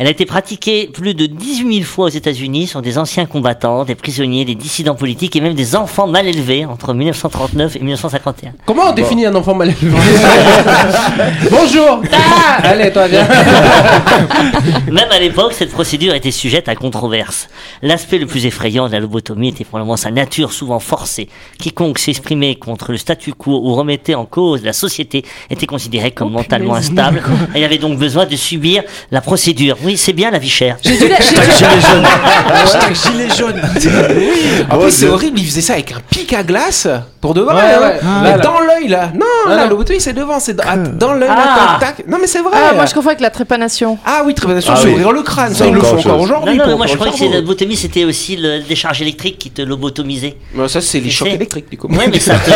Elle 0.00 0.06
a 0.06 0.10
été 0.10 0.26
pratiquée 0.26 0.86
plus 0.86 1.12
de 1.14 1.26
18 1.26 1.74
000 1.74 1.84
fois 1.84 2.04
aux 2.04 2.08
États-Unis 2.08 2.68
sur 2.68 2.82
des 2.82 2.98
anciens 2.98 3.26
combattants, 3.26 3.84
des 3.84 3.96
prisonniers, 3.96 4.44
des 4.44 4.54
dissidents 4.54 4.94
politiques 4.94 5.34
et 5.34 5.40
même 5.40 5.54
des 5.54 5.74
enfants 5.74 6.06
mal 6.06 6.28
élevés 6.28 6.64
entre 6.64 6.94
1939 6.94 7.74
et 7.74 7.78
1951. 7.80 8.52
Comment 8.64 8.90
on 8.90 8.92
définit 8.92 9.26
un 9.26 9.34
enfant 9.34 9.56
mal 9.56 9.70
élevé 9.70 9.96
Bonjour 11.50 12.00
Ah 12.12 12.60
Allez, 12.62 12.92
toi, 12.92 13.08
viens 13.08 13.26
Même 14.86 15.08
à 15.10 15.18
l'époque, 15.18 15.52
cette 15.52 15.72
procédure 15.72 16.14
était 16.14 16.30
sujette 16.30 16.68
à 16.68 16.76
controverse. 16.76 17.48
L'aspect 17.82 18.18
le 18.18 18.26
plus 18.26 18.46
effrayant 18.46 18.86
de 18.86 18.92
la 18.92 19.00
lobotomie 19.00 19.48
était 19.48 19.64
probablement 19.64 19.96
sa 19.96 20.12
nature 20.12 20.52
souvent 20.52 20.78
forcée. 20.78 21.28
Quiconque 21.58 21.98
s'exprimait 21.98 22.54
contre 22.54 22.92
le 22.92 22.98
statu 22.98 23.32
quo 23.32 23.60
ou 23.64 23.74
remettait 23.74 24.14
en 24.14 24.26
cause 24.26 24.62
la 24.62 24.72
société 24.72 25.24
était 25.50 25.66
considéré 25.66 26.12
comme 26.12 26.30
mentalement 26.30 26.76
instable 26.76 27.20
et 27.56 27.64
avait 27.64 27.78
donc 27.78 27.98
besoin 27.98 28.26
de 28.26 28.36
subir 28.36 28.84
la 29.10 29.20
procédure. 29.20 29.76
Oui, 29.88 29.96
c'est 29.96 30.12
bien 30.12 30.30
la 30.30 30.38
vie 30.38 30.50
chère. 30.50 30.76
J'ai 30.84 30.98
dû 30.98 31.08
la- 31.08 31.16
j'ai 31.20 31.34
dû- 31.34 32.06
Hashtag 32.52 32.94
gilet 32.94 33.28
jaune. 33.34 33.58
En 34.70 34.76
plus, 34.78 34.90
c'est 34.90 35.08
horrible, 35.08 35.38
il 35.38 35.46
faisait 35.46 35.62
ça 35.62 35.72
avec 35.74 35.92
un 35.92 36.00
pic 36.10 36.30
à 36.34 36.42
glace 36.42 36.86
pour 37.22 37.32
de 37.32 37.40
vrai. 37.40 37.54
Ouais, 37.54 37.78
ouais. 37.82 38.00
Mais 38.22 38.30
Là, 38.32 38.36
là. 38.36 38.42
dans 38.42 38.60
l'œil 38.60 38.88
là. 38.88 39.10
Non, 39.14 39.24
Ah, 39.46 39.50
là, 39.54 39.62
non. 39.64 39.70
le 39.70 39.76
bouton 39.76 39.94
c'est 39.98 40.12
devant, 40.12 40.38
c'est 40.40 40.52
dans, 40.52 40.64
ah, 40.68 40.76
dans 40.76 41.14
l'œil 41.14 41.30
Ah. 41.32 41.78
tac, 41.80 41.96
tac. 41.96 42.06
Non, 42.06 42.18
mais 42.20 42.26
c'est 42.26 42.40
vrai. 42.40 42.50
Ah, 42.54 42.74
moi 42.74 42.84
je 42.84 42.92
confonds 42.92 43.08
avec 43.08 43.20
la 43.20 43.30
trépanation. 43.30 43.96
Ah 44.04 44.20
oui, 44.26 44.34
Ah 44.36 44.60
c'est 44.60 44.84
oui. 44.88 44.92
ouvrir 44.92 45.12
le 45.12 45.22
crâne. 45.22 45.54
Ça, 45.54 45.64
C'est 45.64 45.70
ils 45.70 45.74
le 45.74 45.80
font 45.80 45.98
encore 45.98 46.20
aujourd'hui. 46.20 46.58
Non, 46.58 46.66
non, 46.66 46.76
moi 46.76 46.86
je 46.86 46.94
croyais 46.94 47.12
que 47.18 47.24
la 47.24 47.40
lobotomie, 47.40 47.76
c'était 47.76 48.04
aussi 48.04 48.36
le 48.36 48.60
décharge 48.60 49.00
électrique 49.00 49.38
qui 49.38 49.50
te 49.50 49.62
lobotomisait. 49.62 50.36
Ouais, 50.54 50.68
ça, 50.68 50.82
c'est 50.82 51.00
les 51.00 51.08
chocs 51.10 51.28
électriques, 51.28 51.70
du 51.70 51.78
coup. 51.78 51.88
Ouais, 51.88 52.08
mais 52.12 52.20
ça 52.20 52.34
te, 52.34 52.50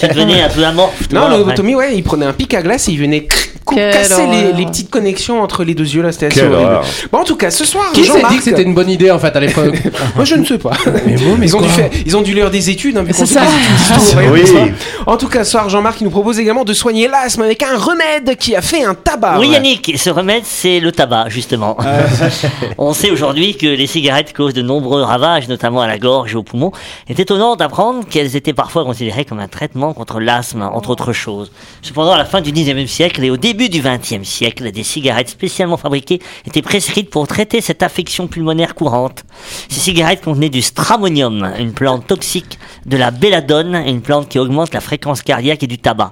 tu 0.00 0.08
devenais 0.08 0.42
un 0.42 0.48
peu 0.48 0.64
amorphe. 0.64 1.10
Non, 1.12 1.24
après. 1.26 1.36
lobotomie, 1.38 1.74
ouais, 1.74 1.94
il 1.94 2.02
prenait 2.02 2.26
un 2.26 2.32
pic 2.32 2.54
à 2.54 2.62
glace 2.62 2.88
et 2.88 2.92
il 2.92 2.98
venait 3.00 3.28
casser 3.76 4.22
les, 4.56 4.64
petites 4.66 4.90
connexions 4.90 5.42
entre 5.42 5.64
les 5.64 5.74
deux 5.74 5.84
yeux 5.94 6.02
là. 6.02 6.12
C'était 6.12 6.26
assez 6.26 6.40
horrible. 6.42 6.54
horreur. 6.56 6.84
Bon, 7.12 7.18
en 7.18 7.24
tout 7.24 7.36
cas, 7.36 7.50
ce 7.50 7.64
soir, 7.64 7.92
Qui 7.92 8.04
s'est 8.04 8.22
dit 8.30 8.38
que 8.38 8.44
c'était 8.44 8.62
une 8.62 8.74
bonne 8.74 8.90
idée 8.90 9.10
en 9.10 9.18
fait 9.18 9.34
à 9.34 9.40
l'époque 9.40 9.74
Moi, 10.16 10.24
je 10.24 10.34
ne 10.34 10.44
sais 10.44 10.58
pas. 10.58 10.72
ils, 11.06 11.56
ont 11.56 11.60
dû 11.60 11.68
faire, 11.68 11.90
ils 12.04 12.16
ont 12.16 12.22
dû 12.22 12.34
lire 12.34 12.50
des 12.50 12.70
études, 12.70 12.96
hein, 12.96 13.04
C'est 13.10 13.26
ça. 13.26 13.42
d'histoire, 13.88 14.24
Oui. 14.32 14.42
En 15.06 15.16
tout 15.16 15.28
cas, 15.28 15.44
ce 15.44 15.52
soir, 15.52 15.68
Jean-Marc 15.68 16.00
il 16.00 16.04
nous 16.04 16.10
propose 16.10 16.38
également 16.38 16.64
de 16.64 16.74
soigner 16.74 17.08
l'asthme 17.08 17.42
avec 17.42 17.62
un 17.62 17.78
remède 17.78 18.36
qui 18.36 18.54
a 18.54 18.60
fait 18.60 18.84
un 18.84 18.94
tabac. 18.94 19.38
Oui, 19.38 19.48
Yannick, 19.48 19.98
ce 19.98 20.10
remède, 20.10 20.42
c'est 20.44 20.78
le 20.78 20.92
tabac, 20.92 21.30
justement. 21.30 21.76
On 22.78 22.92
sait 22.92 23.10
aujourd'hui 23.10 23.56
que 23.56 23.66
les 23.66 23.86
cigarettes 23.86 24.34
causent 24.34 24.52
de 24.52 24.62
nombreux 24.62 25.02
ravages, 25.02 25.48
notamment 25.48 25.80
à 25.80 25.86
la 25.86 25.98
gorge 25.98 26.32
et 26.32 26.36
aux 26.36 26.42
poumons. 26.42 26.72
Il 27.08 27.12
est 27.12 27.20
étonnant 27.20 27.56
d'apprendre 27.56 28.06
qu'elles 28.06 28.36
étaient 28.36 28.52
parfois 28.52 28.84
considérées 28.84 29.24
comme 29.24 29.40
un 29.40 29.48
traitement 29.48 29.94
contre 29.94 30.20
l'asthme, 30.20 30.62
entre 30.62 30.90
autres 30.90 31.12
choses. 31.12 31.50
Cependant, 31.80 32.12
à 32.12 32.18
la 32.18 32.26
fin 32.26 32.42
du 32.42 32.52
19e 32.52 32.86
siècle 32.86 33.24
et 33.24 33.30
au 33.30 33.38
début 33.38 33.70
du 33.70 33.80
20e 33.80 34.24
siècle, 34.24 34.70
des 34.70 34.82
cigarettes 34.82 35.30
spécialement 35.30 35.78
fabriquées 35.78 36.20
étaient 36.46 36.62
prescrites 36.62 37.08
pour 37.08 37.26
traiter 37.26 37.62
cette 37.62 37.82
affection 37.82 38.26
pulmonaire 38.26 38.74
courante. 38.74 39.24
Ces 39.68 39.80
cigarettes 39.80 40.22
contenaient 40.22 40.50
du 40.50 40.62
stramonium, 40.62 41.52
une 41.58 41.72
plante 41.72 42.06
toxique, 42.06 42.58
de 42.86 42.96
la 42.96 43.10
belladone, 43.10 43.74
une 43.86 44.02
plante 44.02 44.28
qui 44.28 44.38
augmente 44.38 44.74
la 44.74 44.80
fréquence 44.90 45.22
cardiaque 45.22 45.62
et 45.62 45.68
du 45.68 45.78
tabac. 45.78 46.10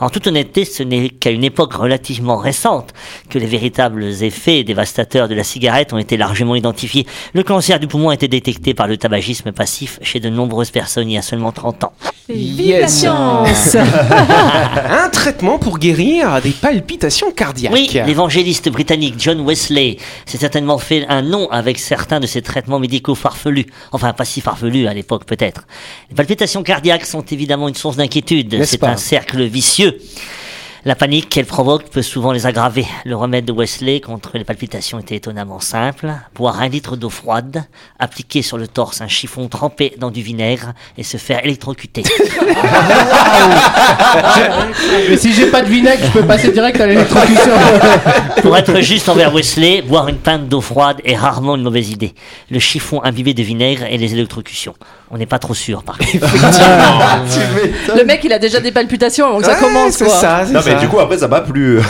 En 0.00 0.10
toute 0.10 0.26
honnêteté, 0.26 0.64
ce 0.64 0.82
n'est 0.82 1.10
qu'à 1.10 1.30
une 1.30 1.44
époque 1.44 1.74
relativement 1.74 2.38
récente 2.38 2.92
que 3.30 3.38
les 3.38 3.46
véritables 3.46 4.02
effets 4.02 4.64
dévastateurs 4.64 5.28
de 5.28 5.36
la 5.36 5.44
cigarette 5.44 5.92
ont 5.92 5.98
été 5.98 6.16
largement 6.16 6.56
identifiés. 6.56 7.06
Le 7.34 7.44
cancer 7.44 7.78
du 7.78 7.86
poumon 7.86 8.08
a 8.08 8.14
été 8.14 8.26
détecté 8.26 8.74
par 8.74 8.88
le 8.88 8.96
tabagisme 8.96 9.52
passif 9.52 10.00
chez 10.02 10.18
de 10.18 10.28
nombreuses 10.28 10.72
personnes 10.72 11.08
il 11.08 11.14
y 11.14 11.18
a 11.18 11.22
seulement 11.22 11.52
30 11.52 11.84
ans. 11.84 11.92
Vive 12.28 12.80
la 12.80 12.88
science 12.88 13.76
Un 14.90 15.08
traitement 15.10 15.58
pour 15.58 15.78
guérir 15.78 16.40
des 16.42 16.50
palpitations 16.50 17.30
cardiaques. 17.30 17.72
Oui, 17.72 17.88
l'évangéliste 18.04 18.68
britannique 18.68 19.14
John 19.18 19.40
Wesley 19.46 19.98
s'est 20.24 20.38
certainement 20.38 20.78
fait 20.78 21.06
un 21.08 21.22
nom 21.22 21.48
avec 21.50 21.78
certains 21.78 22.18
de 22.18 22.26
ces 22.26 22.42
traitements 22.42 22.80
médicaux 22.80 23.14
farfelus. 23.14 23.66
Enfin, 23.92 24.12
pas 24.12 24.24
si 24.24 24.40
farfelus 24.40 24.88
à 24.88 24.94
l'époque 24.94 25.24
peut-être. 25.24 25.66
Les 26.10 26.16
palpitations 26.16 26.64
cardiaques 26.64 27.06
sont 27.06 27.22
évidemment 27.22 27.68
une 27.68 27.76
source 27.76 27.96
d'inquiétude. 27.96 28.64
C'est 28.64 28.82
un 28.82 28.96
cercle 28.96 29.44
vicieux. 29.44 29.96
La 30.86 30.94
panique 30.94 31.28
qu'elle 31.28 31.46
provoque 31.46 31.90
peut 31.90 32.00
souvent 32.00 32.30
les 32.30 32.46
aggraver. 32.46 32.86
Le 33.04 33.16
remède 33.16 33.44
de 33.44 33.50
Wesley 33.50 34.00
contre 34.00 34.38
les 34.38 34.44
palpitations 34.44 35.00
était 35.00 35.16
étonnamment 35.16 35.58
simple. 35.58 36.12
Boire 36.32 36.60
un 36.60 36.68
litre 36.68 36.96
d'eau 36.96 37.10
froide, 37.10 37.64
appliquer 37.98 38.40
sur 38.40 38.56
le 38.56 38.68
torse 38.68 39.00
un 39.00 39.08
chiffon 39.08 39.48
trempé 39.48 39.94
dans 39.98 40.12
du 40.12 40.22
vinaigre 40.22 40.74
et 40.96 41.02
se 41.02 41.16
faire 41.16 41.44
électrocuter. 41.44 42.04
Mais 45.08 45.16
si 45.16 45.32
j'ai 45.32 45.46
pas 45.46 45.62
de 45.62 45.68
vinaigre, 45.68 46.04
je 46.04 46.20
peux 46.20 46.24
passer 46.24 46.52
direct 46.52 46.80
à 46.80 46.86
l'électrocution. 46.86 47.50
Pour 48.42 48.56
être 48.56 48.80
juste 48.80 49.08
envers 49.08 49.34
Wesley, 49.34 49.82
boire 49.82 50.06
une 50.06 50.18
pinte 50.18 50.48
d'eau 50.48 50.60
froide 50.60 50.98
est 51.04 51.16
rarement 51.16 51.56
une 51.56 51.62
mauvaise 51.62 51.90
idée. 51.90 52.14
Le 52.48 52.60
chiffon 52.60 53.02
imbibé 53.02 53.34
de 53.34 53.42
vinaigre 53.42 53.82
et 53.90 53.98
les 53.98 54.12
électrocutions. 54.12 54.74
On 55.10 55.18
n'est 55.18 55.26
pas 55.26 55.40
trop 55.40 55.54
sûr, 55.54 55.82
par 55.82 55.98
contre. 55.98 56.12
Le 57.96 58.04
mec 58.04 58.20
il 58.22 58.32
a 58.32 58.38
déjà 58.38 58.60
des 58.60 58.70
palpitations 58.70 59.32
donc 59.32 59.44
ça 59.44 59.54
Ouais, 59.54 59.60
commence 59.60 59.94
c'est 59.94 60.08
ça, 60.08 60.44
c'est 60.46 60.75
du 60.80 60.88
coup, 60.88 60.98
après, 60.98 61.18
ça 61.18 61.28
m'a 61.28 61.40
plu. 61.40 61.80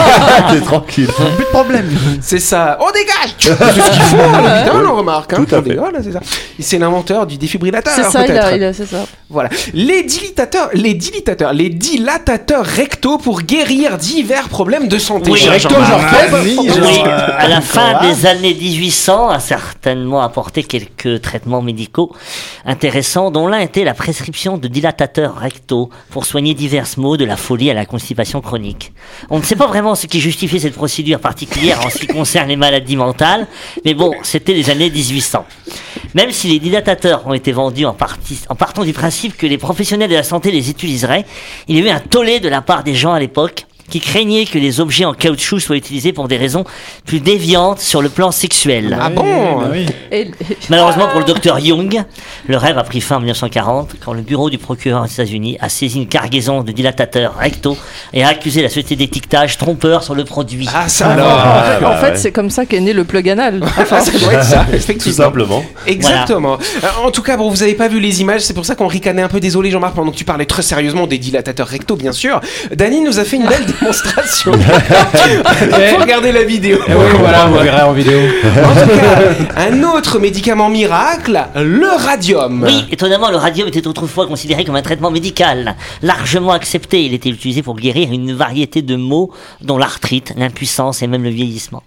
T'es 0.50 0.60
tranquille. 0.60 1.06
Plus 1.36 1.44
de 1.44 1.50
problème. 1.50 1.88
C'est 2.20 2.38
ça. 2.38 2.78
On 2.80 2.90
dégage 2.90 3.34
C'est 3.38 3.80
ce 3.80 3.90
qu'il 3.90 4.02
faut, 4.02 4.16
évidemment, 4.16 4.92
on 4.92 4.96
remarque. 4.96 5.32
Hein. 5.32 5.44
Tout 5.46 5.54
à 5.54 5.58
On 5.58 5.62
fait. 5.62 5.68
dégage, 5.70 5.92
là, 5.92 5.98
c'est 6.02 6.12
ça. 6.12 6.20
C'est 6.58 6.78
l'inventeur 6.78 7.26
du 7.26 7.36
défibrillateur, 7.36 7.92
C'est 7.94 8.04
ça, 8.04 8.22
il 8.22 8.26
peut-être. 8.26 8.44
a, 8.46 8.56
il 8.56 8.64
a- 8.64 8.72
c'est 8.72 8.86
ça. 8.86 9.04
Voilà. 9.28 9.48
Les 9.74 10.02
dilatateurs, 10.04 10.70
les 10.72 10.94
dilatateurs, 10.94 11.52
les 11.52 11.68
dilatateurs 11.68 12.64
rectaux 12.64 13.18
pour 13.18 13.42
guérir 13.42 13.98
divers 13.98 14.48
problèmes 14.48 14.88
de 14.88 14.98
santé. 14.98 15.30
Oui, 15.30 15.46
recto, 15.48 15.68
genre 15.74 16.00
Oui, 16.44 16.58
à 17.38 17.48
la 17.48 17.60
fin 17.60 18.00
des 18.02 18.26
années 18.26 18.54
1800, 18.54 19.28
a 19.30 19.40
certainement 19.40 20.22
apporté 20.22 20.62
quelques 20.62 21.20
traitements 21.22 21.62
médicaux 21.62 22.12
intéressants, 22.64 23.30
dont 23.30 23.48
l'un 23.48 23.58
était 23.58 23.84
la 23.84 23.94
prescription 23.94 24.58
de 24.58 24.68
dilatateurs 24.68 25.36
rectaux 25.36 25.90
pour 26.10 26.24
soigner 26.24 26.54
divers 26.54 26.86
maux 26.96 27.16
de 27.16 27.24
la 27.24 27.36
folie 27.36 27.70
à 27.70 27.74
la 27.74 27.84
constipation 27.84 28.35
chronique. 28.40 28.92
On 29.30 29.38
ne 29.38 29.44
sait 29.44 29.56
pas 29.56 29.66
vraiment 29.66 29.94
ce 29.94 30.06
qui 30.06 30.20
justifiait 30.20 30.58
cette 30.58 30.74
procédure 30.74 31.20
particulière 31.20 31.84
en 31.84 31.90
ce 31.90 31.98
qui 31.98 32.06
concerne 32.06 32.48
les 32.48 32.56
maladies 32.56 32.96
mentales, 32.96 33.46
mais 33.84 33.94
bon, 33.94 34.12
c'était 34.22 34.54
les 34.54 34.70
années 34.70 34.90
1800. 34.90 35.44
Même 36.14 36.30
si 36.30 36.48
les 36.48 36.58
dilatateurs 36.58 37.26
ont 37.26 37.34
été 37.34 37.52
vendus 37.52 37.86
en 37.86 37.94
partant 37.94 38.84
du 38.84 38.92
principe 38.92 39.36
que 39.36 39.46
les 39.46 39.58
professionnels 39.58 40.10
de 40.10 40.14
la 40.14 40.22
santé 40.22 40.50
les 40.50 40.70
utiliseraient, 40.70 41.24
il 41.68 41.76
y 41.76 41.82
a 41.82 41.84
eu 41.84 41.88
un 41.88 42.00
tollé 42.00 42.40
de 42.40 42.48
la 42.48 42.62
part 42.62 42.84
des 42.84 42.94
gens 42.94 43.12
à 43.12 43.20
l'époque 43.20 43.66
qui 43.88 44.00
craignaient 44.00 44.44
que 44.44 44.58
les 44.58 44.80
objets 44.80 45.04
en 45.04 45.14
caoutchouc 45.14 45.60
soient 45.60 45.76
utilisés 45.76 46.12
pour 46.12 46.28
des 46.28 46.36
raisons 46.36 46.64
plus 47.06 47.20
déviantes 47.20 47.80
sur 47.80 48.02
le 48.02 48.08
plan 48.08 48.30
sexuel. 48.30 48.96
Ah 49.00 49.10
bon 49.10 49.60
Bah 49.60 49.68
oui. 49.72 49.86
Malheureusement 50.68 51.08
pour 51.08 51.20
le 51.20 51.26
docteur 51.26 51.58
Young, 51.58 52.04
le 52.46 52.56
rêve 52.56 52.78
a 52.78 52.84
pris 52.84 53.00
fin 53.00 53.16
en 53.16 53.20
1940 53.20 53.96
quand 54.04 54.12
le 54.12 54.22
bureau 54.22 54.50
du 54.50 54.58
procureur 54.58 55.02
aux 55.02 55.06
États-Unis 55.06 55.56
a 55.60 55.68
saisi 55.68 55.98
une 55.98 56.08
cargaison 56.08 56.62
de 56.62 56.72
dilatateurs 56.72 57.36
rectaux 57.36 57.76
et 58.12 58.24
a 58.24 58.28
accusé 58.28 58.62
la 58.62 58.68
société 58.68 58.96
d'étiquetage 58.96 59.56
trompeur 59.58 60.02
sur 60.02 60.14
le 60.14 60.24
produit. 60.24 60.68
Ah, 60.74 60.88
ça 60.88 61.08
en 61.08 61.10
alors. 61.12 61.38
fait, 61.40 61.80
bah 61.80 61.90
en 61.90 61.96
fait, 62.00 62.10
ouais. 62.10 62.16
c'est 62.16 62.32
comme 62.32 62.50
ça 62.50 62.66
qu'est 62.66 62.80
né 62.80 62.92
le 62.92 63.04
plug 63.04 63.28
anal. 63.28 63.60
Ah, 63.88 64.00
ça 64.00 64.18
doit 64.18 64.32
être 64.34 64.44
ça, 64.44 64.64
Tout 64.68 64.74
effectivement. 64.74 65.24
simplement. 65.24 65.64
Exactement. 65.86 66.58
Euh, 66.82 66.86
en 67.06 67.10
tout 67.10 67.22
cas, 67.22 67.36
bon, 67.36 67.48
vous 67.48 67.62
avez 67.62 67.74
pas 67.74 67.88
vu 67.88 68.00
les 68.00 68.20
images, 68.20 68.42
c'est 68.42 68.52
pour 68.52 68.66
ça 68.66 68.74
qu'on 68.74 68.86
ricanait 68.88 69.22
un 69.22 69.28
peu. 69.28 69.38
Désolé, 69.40 69.70
Jean-Marc, 69.70 69.94
pendant 69.94 70.10
que 70.10 70.16
tu 70.16 70.24
parlais 70.24 70.44
très 70.44 70.62
sérieusement 70.62 71.06
des 71.06 71.18
dilatateurs 71.18 71.68
rectaux, 71.68 71.96
bien 71.96 72.12
sûr. 72.12 72.40
Dany 72.74 73.00
nous 73.00 73.18
a 73.18 73.24
fait 73.24 73.36
une 73.36 73.46
belle 73.46 73.64
démonstration. 73.80 74.52
Faut 74.52 76.00
regarder 76.00 76.32
la 76.32 76.44
vidéo. 76.44 76.78
Eh 76.88 76.92
oui, 76.92 77.04
voilà, 77.18 77.46
vous 77.46 77.58
verrez 77.58 77.82
en 77.82 77.92
vidéo. 77.92 78.18
En 78.44 78.80
tout 78.80 78.88
cas, 78.88 79.60
un 79.68 79.82
autre 79.82 80.18
médicament 80.18 80.68
miracle, 80.68 81.46
le 81.54 81.88
radium. 82.04 82.62
Oui, 82.62 82.84
étonnamment, 82.90 83.30
le 83.30 83.36
radium 83.36 83.68
était 83.68 83.86
autrefois 83.86 84.26
considéré 84.26 84.64
comme 84.64 84.76
un 84.76 84.82
traitement 84.82 85.10
médical, 85.10 85.76
largement 86.02 86.52
accepté. 86.52 87.04
Il 87.04 87.14
était 87.14 87.30
utilisé 87.30 87.62
pour 87.62 87.76
guérir 87.76 88.12
une 88.12 88.32
variété 88.32 88.82
de 88.82 88.96
maux, 88.96 89.32
dont 89.60 89.78
l'arthrite, 89.78 90.32
l'impuissance 90.36 91.02
et 91.02 91.06
même 91.06 91.22
le 91.22 91.30
vieillissement. 91.30 91.82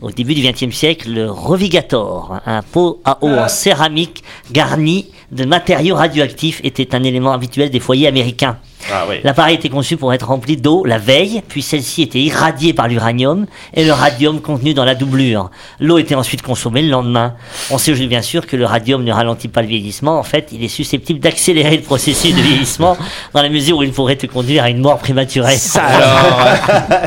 Au 0.00 0.10
début 0.10 0.34
du 0.34 0.42
XXe 0.42 0.74
siècle, 0.74 1.10
le 1.10 1.30
Revigator, 1.30 2.40
un 2.46 2.62
pot 2.62 3.00
à 3.04 3.18
eau 3.22 3.28
en 3.28 3.48
céramique 3.48 4.22
garni 4.50 5.10
de 5.32 5.44
matériaux 5.44 5.94
radioactifs 5.94 6.60
était 6.64 6.94
un 6.94 7.02
élément 7.04 7.32
habituel 7.32 7.70
des 7.70 7.80
foyers 7.80 8.08
américains. 8.08 8.58
Ah 8.90 9.04
oui. 9.08 9.16
L'appareil 9.22 9.56
était 9.56 9.68
conçu 9.68 9.96
pour 9.96 10.12
être 10.12 10.26
rempli 10.28 10.56
d'eau 10.56 10.84
la 10.84 10.98
veille, 10.98 11.42
puis 11.48 11.62
celle-ci 11.62 12.02
était 12.02 12.18
irradiée 12.18 12.72
par 12.72 12.88
l'uranium 12.88 13.46
et 13.74 13.84
le 13.84 13.92
radium 13.92 14.40
contenu 14.40 14.74
dans 14.74 14.84
la 14.84 14.94
doublure. 14.94 15.50
L'eau 15.78 15.98
était 15.98 16.14
ensuite 16.14 16.42
consommée 16.42 16.82
le 16.82 16.88
lendemain. 16.88 17.34
On 17.70 17.78
sait 17.78 17.92
aujourd'hui 17.92 18.08
bien 18.08 18.22
sûr 18.22 18.46
que 18.46 18.56
le 18.56 18.64
radium 18.64 19.04
ne 19.04 19.12
ralentit 19.12 19.48
pas 19.48 19.62
le 19.62 19.68
vieillissement. 19.68 20.18
En 20.18 20.22
fait, 20.22 20.48
il 20.52 20.64
est 20.64 20.68
susceptible 20.68 21.20
d'accélérer 21.20 21.76
le 21.76 21.82
processus 21.82 22.34
de 22.34 22.40
vieillissement 22.40 22.96
dans 23.34 23.42
la 23.42 23.48
mesure 23.50 23.78
où 23.78 23.82
il 23.82 23.92
pourrait 23.92 24.16
te 24.16 24.26
conduire 24.26 24.64
à 24.64 24.70
une 24.70 24.80
mort 24.80 24.98
prématurée. 24.98 25.56
Ça 25.56 25.82
alors, 25.84 26.40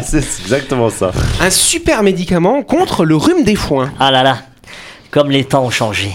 c'est 0.03 0.17
exactement 0.41 0.89
ça. 0.89 1.11
un 1.41 1.49
super 1.49 2.03
médicament 2.03 2.61
contre 2.63 3.03
le 3.03 3.15
rhume 3.15 3.43
des 3.43 3.55
foins. 3.55 3.91
Ah 3.99 4.11
là 4.11 4.23
là, 4.23 4.37
comme 5.11 5.31
les 5.31 5.43
temps 5.43 5.65
ont 5.65 5.71
changé. 5.71 6.11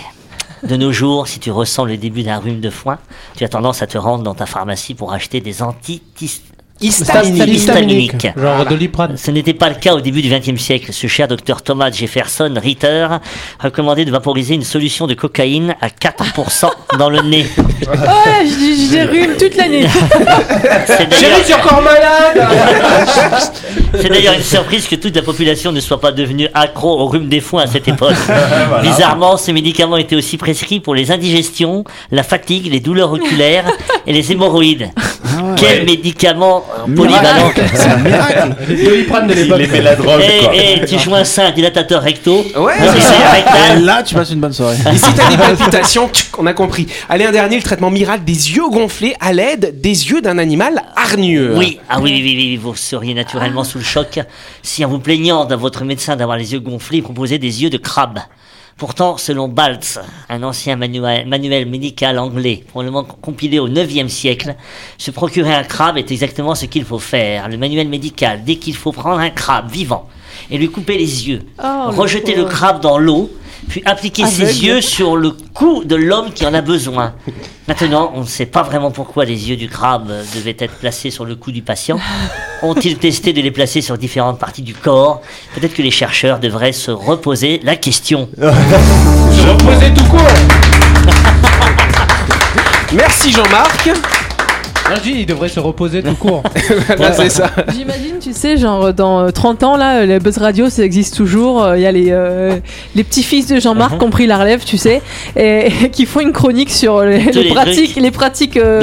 De 0.62 0.76
nos 0.76 0.92
jours, 0.92 1.28
si 1.28 1.38
tu 1.38 1.50
ressens 1.50 1.84
le 1.84 1.96
début 1.96 2.22
d'un 2.22 2.38
rhume 2.38 2.60
de 2.60 2.70
foin, 2.70 2.98
tu 3.36 3.44
as 3.44 3.48
tendance 3.48 3.82
à 3.82 3.86
te 3.86 3.98
rendre 3.98 4.24
dans 4.24 4.34
ta 4.34 4.46
pharmacie 4.46 4.94
pour 4.94 5.12
acheter 5.12 5.40
des 5.40 5.62
antihistaminiques. 5.62 6.47
Histaminique. 6.80 8.26
Genre 8.36 8.64
Doliprane. 8.66 9.16
Ce 9.16 9.30
n'était 9.30 9.54
pas 9.54 9.68
le 9.68 9.74
cas 9.74 9.94
au 9.94 10.00
début 10.00 10.22
du 10.22 10.28
XXe 10.30 10.60
siècle. 10.60 10.92
Ce 10.92 11.06
cher 11.06 11.26
docteur 11.28 11.62
Thomas 11.62 11.90
Jefferson 11.90 12.52
Ritter 12.62 13.06
recommandait 13.58 14.04
de 14.04 14.10
vaporiser 14.10 14.54
une 14.54 14.62
solution 14.64 15.06
de 15.06 15.14
cocaïne 15.14 15.74
à 15.80 15.88
4% 15.88 16.70
dans 16.98 17.10
le 17.10 17.20
nez. 17.22 17.46
Ouais, 17.58 18.46
j'ai 18.46 18.88
j'ai 18.90 19.02
rhume 19.02 19.36
toute 19.38 19.56
l'année. 19.56 19.86
C'est 20.86 21.08
d'ailleurs- 21.08 21.44
tu 21.44 21.52
es 21.52 21.54
encore 21.54 21.82
malade 21.82 22.48
C'est 23.94 24.08
d'ailleurs 24.08 24.34
une 24.34 24.42
surprise 24.42 24.86
que 24.86 24.94
toute 24.96 25.16
la 25.16 25.22
population 25.22 25.72
ne 25.72 25.80
soit 25.80 26.00
pas 26.00 26.12
devenue 26.12 26.48
accro 26.54 26.98
au 27.00 27.06
rhume 27.06 27.28
des 27.28 27.40
foins 27.40 27.62
à 27.62 27.66
cette 27.66 27.88
époque. 27.88 28.14
Bizarrement, 28.82 29.36
ce 29.36 29.50
médicament 29.50 29.96
était 29.96 30.16
aussi 30.16 30.36
prescrit 30.36 30.80
pour 30.80 30.94
les 30.94 31.10
indigestions, 31.10 31.84
la 32.10 32.22
fatigue, 32.22 32.70
les 32.70 32.80
douleurs 32.80 33.12
oculaires 33.12 33.64
et 34.06 34.12
les 34.12 34.30
hémorroïdes. 34.32 34.90
Quel 35.60 35.84
médicament 35.84 36.64
polyvalent 36.96 37.52
Doliprane 38.68 39.26
de 39.26 39.34
l'époque. 39.34 39.58
Il 39.60 39.64
aimait 39.64 39.80
la 39.80 39.96
drogue, 39.96 40.20
quoi. 40.20 40.54
Et, 40.54 40.74
et 40.82 40.84
tu 40.84 40.98
joins 40.98 41.24
ça 41.24 41.44
à 41.44 41.48
un 41.48 41.50
dilatateur 41.52 42.02
recto, 42.02 42.44
Ouais, 42.56 42.74
un 42.74 42.92
c'est 43.00 43.26
rectal. 43.26 43.84
Là, 43.84 44.02
tu 44.02 44.14
passes 44.14 44.30
une 44.30 44.40
bonne 44.40 44.52
soirée. 44.52 44.76
Et 44.92 44.96
si 44.96 45.12
t'as 45.14 45.30
des 45.30 45.36
palpitations, 45.36 46.10
on 46.38 46.46
a 46.46 46.52
compris. 46.52 46.86
Allez, 47.08 47.24
un 47.24 47.32
dernier, 47.32 47.56
le 47.56 47.62
traitement 47.62 47.90
miracle 47.90 48.24
des 48.24 48.52
yeux 48.52 48.68
gonflés 48.70 49.14
à 49.20 49.32
l'aide 49.32 49.80
des 49.80 50.10
yeux 50.10 50.20
d'un 50.20 50.38
animal 50.38 50.82
hargneux. 50.96 51.54
Oui, 51.56 51.80
ah 51.88 51.98
oui, 52.00 52.10
oui, 52.14 52.22
oui, 52.22 52.34
oui, 52.36 52.56
vous 52.56 52.74
seriez 52.74 53.14
naturellement 53.14 53.64
sous 53.64 53.78
le 53.78 53.84
choc 53.84 54.20
si 54.62 54.84
en 54.84 54.88
vous 54.88 54.98
plaignant 54.98 55.44
de 55.44 55.54
votre 55.54 55.84
médecin 55.84 56.16
d'avoir 56.16 56.36
les 56.36 56.52
yeux 56.52 56.60
gonflés, 56.60 56.98
il 56.98 57.02
proposait 57.02 57.38
des 57.38 57.62
yeux 57.62 57.70
de 57.70 57.78
crabe. 57.78 58.18
Pourtant, 58.78 59.16
selon 59.16 59.48
Baltz, 59.48 59.98
un 60.28 60.44
ancien 60.44 60.76
manuel, 60.76 61.26
manuel 61.26 61.66
médical 61.66 62.16
anglais, 62.16 62.62
probablement 62.68 63.02
compilé 63.02 63.58
au 63.58 63.68
9e 63.68 64.06
siècle, 64.06 64.54
se 64.98 65.10
procurer 65.10 65.52
un 65.52 65.64
crabe 65.64 65.98
est 65.98 66.12
exactement 66.12 66.54
ce 66.54 66.66
qu'il 66.66 66.84
faut 66.84 67.00
faire. 67.00 67.48
Le 67.48 67.58
manuel 67.58 67.88
médical, 67.88 68.44
dès 68.44 68.54
qu'il 68.54 68.76
faut 68.76 68.92
prendre 68.92 69.18
un 69.18 69.30
crabe 69.30 69.68
vivant 69.68 70.08
et 70.48 70.58
lui 70.58 70.68
couper 70.70 70.96
les 70.96 71.28
yeux, 71.28 71.42
Oh, 71.60 71.90
rejeter 71.90 72.36
le 72.36 72.44
crabe 72.44 72.80
dans 72.80 72.98
l'eau, 72.98 73.32
puis 73.68 73.82
appliquer 73.84 74.26
ses 74.26 74.64
yeux 74.64 74.80
sur 74.80 75.16
le 75.16 75.30
cou 75.30 75.82
de 75.84 75.96
l'homme 75.96 76.32
qui 76.32 76.46
en 76.46 76.54
a 76.54 76.60
besoin. 76.60 77.14
Maintenant, 77.66 78.12
on 78.14 78.20
ne 78.20 78.26
sait 78.26 78.46
pas 78.46 78.62
vraiment 78.62 78.90
pourquoi 78.90 79.24
les 79.24 79.50
yeux 79.50 79.56
du 79.56 79.68
crabe 79.68 80.08
devaient 80.34 80.56
être 80.58 80.74
placés 80.78 81.10
sur 81.10 81.24
le 81.24 81.34
cou 81.34 81.52
du 81.52 81.62
patient. 81.62 81.98
Ont-ils 82.62 82.96
testé 82.96 83.32
de 83.32 83.40
les 83.40 83.50
placer 83.50 83.80
sur 83.80 83.98
différentes 83.98 84.38
parties 84.38 84.62
du 84.62 84.74
corps? 84.74 85.20
Peut-être 85.54 85.74
que 85.74 85.82
les 85.82 85.90
chercheurs 85.90 86.38
devraient 86.38 86.72
se 86.72 86.90
reposer 86.90 87.60
la 87.62 87.76
question. 87.76 88.28
Je 88.38 89.48
reposais 89.48 89.92
tout 89.92 90.04
court. 90.04 90.20
Merci 92.92 93.32
Jean-Marc. 93.32 94.17
Non, 94.90 94.96
je 94.96 95.02
dis, 95.02 95.14
il 95.20 95.26
devrait 95.26 95.48
se 95.48 95.60
reposer 95.60 96.02
tout 96.02 96.14
court. 96.14 96.42
Voilà, 96.96 97.12
c'est 97.12 97.28
ça. 97.30 97.50
J'imagine, 97.76 98.16
tu 98.20 98.32
sais, 98.32 98.56
genre 98.56 98.92
dans 98.92 99.20
euh, 99.26 99.30
30 99.30 99.62
ans, 99.62 99.76
là, 99.76 100.04
les 100.06 100.18
Buzz 100.18 100.38
Radio, 100.38 100.68
ça 100.70 100.82
existe 100.82 101.16
toujours. 101.16 101.62
euh, 101.62 101.76
Il 101.76 101.82
y 101.82 101.86
a 101.86 101.92
les, 101.92 102.06
euh, 102.10 102.56
les 102.94 103.04
petits-fils 103.04 103.46
de 103.46 103.60
Jean-Marc 103.60 103.92
Mhm. 103.92 103.98
qui 103.98 104.04
ont 104.04 104.10
pris 104.10 104.26
la 104.26 104.38
relève, 104.38 104.64
tu 104.64 104.78
sais, 104.78 105.02
et, 105.36 105.66
et 105.84 105.90
qui 105.90 106.06
font 106.06 106.20
une 106.20 106.32
chronique 106.32 106.70
sur 106.70 107.02
les, 107.02 107.18
les 107.24 107.42
les 107.44 107.48
pratiques, 107.50 107.96
les 107.96 108.10
pratiques 108.10 108.56
euh, 108.56 108.80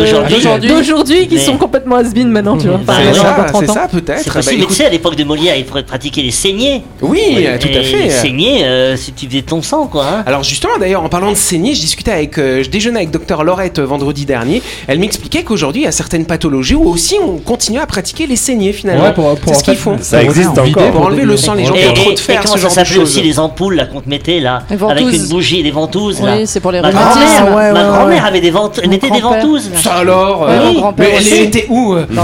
d'aujourd'hui. 0.68 1.28
qui 1.28 1.36
Mais- 1.36 1.41
sont 1.41 1.58
complètement 1.58 1.96
has-been 1.98 2.30
maintenant, 2.30 2.58
tu 2.58 2.68
vois. 2.68 2.78
Bah, 2.78 2.94
Enfin, 3.00 3.13
ça, 3.13 3.44
30 3.50 3.63
c'est 3.65 3.70
ans. 3.72 3.74
ça 3.74 3.88
peut-être. 3.88 4.22
C'est 4.24 4.46
Bah, 4.46 4.54
écoute- 4.54 4.68
tu 4.70 4.74
sais, 4.74 4.86
à 4.86 4.89
l'époque 4.89 5.15
de 5.15 5.24
Molière, 5.24 5.56
il 5.58 5.65
pratiquer 5.65 6.22
les 6.22 6.32
saignées. 6.32 6.84
Oui, 7.02 7.48
tout 7.60 7.68
à 7.68 7.82
fait. 7.84 8.10
Saigner, 8.10 8.63
euh, 8.65 8.96
si 8.96 9.12
tu 9.13 9.28
faisais 9.28 9.41
ton 9.41 9.62
sang, 9.62 9.88
quoi. 9.88 10.06
hein. 10.06 10.24
Alors 10.26 10.44
justement, 10.44 10.78
d'ailleurs, 10.80 11.04
en 11.04 11.10
parlant 11.10 11.32
de 11.32 11.36
saigner, 11.38 11.74
je 11.76 11.82
discutais 11.82 12.12
avec, 12.12 12.38
euh, 12.38 12.63
je 12.63 12.70
déjeunais 12.70 12.98
avec 12.98 13.12
docteur 13.12 13.44
Laurette 13.44 13.80
euh, 13.80 13.86
vendredi 13.86 14.26
dernier. 14.26 14.62
Elle 14.88 15.00
m'expliquait 15.00 15.44
qu'aujourd'hui, 15.44 15.82
il 15.82 15.86
y 15.86 15.88
a 15.88 15.91
certaines 15.96 16.26
pathologies 16.26 16.76
où 16.76 16.88
aussi 16.88 17.16
on 17.24 17.38
continue 17.38 17.80
à 17.80 17.86
pratiquer 17.88 18.28
les 18.28 18.36
saignées 18.36 18.74
finalement. 18.74 19.04
Ouais, 19.06 19.14
pour- 19.14 19.36
pour 19.40 19.54
c'est 19.54 19.60
ce 19.60 19.64
qu'ils 19.64 19.76
font. 19.78 19.98
Ça 20.02 20.22
existe 20.22 20.58
encore. 20.58 20.92
Pour 20.92 21.02
enlever 21.06 21.24
le 21.24 21.38
sang, 21.38 21.54
les 21.56 21.66
gens 21.66 21.74
qui 21.74 21.88
ont 21.88 21.94
trop 21.94 22.12
de 22.12 22.20
fer, 22.20 22.36
et 22.36 22.44
comment 22.44 22.54
ce 22.56 22.60
ça 22.60 22.62
genre 22.62 22.70
de 22.72 22.76
s'appelait 22.76 22.96
choses. 22.96 23.04
aussi 23.18 23.22
les 23.22 23.40
ampoules 23.40 23.76
là 23.76 23.86
qu'on 23.86 24.02
te 24.02 24.10
mettait 24.10 24.40
là 24.40 24.64
avec 24.70 25.12
une 25.14 25.28
bougie, 25.28 25.64
des 25.64 25.72
ventouses 25.72 26.22
là. 26.22 26.36
Oui, 26.38 26.44
c'est 26.48 26.60
pour 26.60 26.72
les 26.72 26.82
Ma 26.82 26.90
rhumatismes. 26.90 27.46
grand-mère, 27.46 27.74
ma 27.74 27.84
grand-mère 27.84 28.26
avait 28.26 28.42
des 28.42 28.52
ventouses, 28.52 28.86
mettait 28.88 29.10
des 29.10 29.22
ventouses. 29.22 29.70
Ça 29.82 29.96
alors 29.96 30.46
euh, 30.48 30.72
Mais 30.98 31.14
elle 31.18 31.34
était 31.46 31.66
où 31.70 31.94
euh 31.94 32.06
Dans 32.12 32.24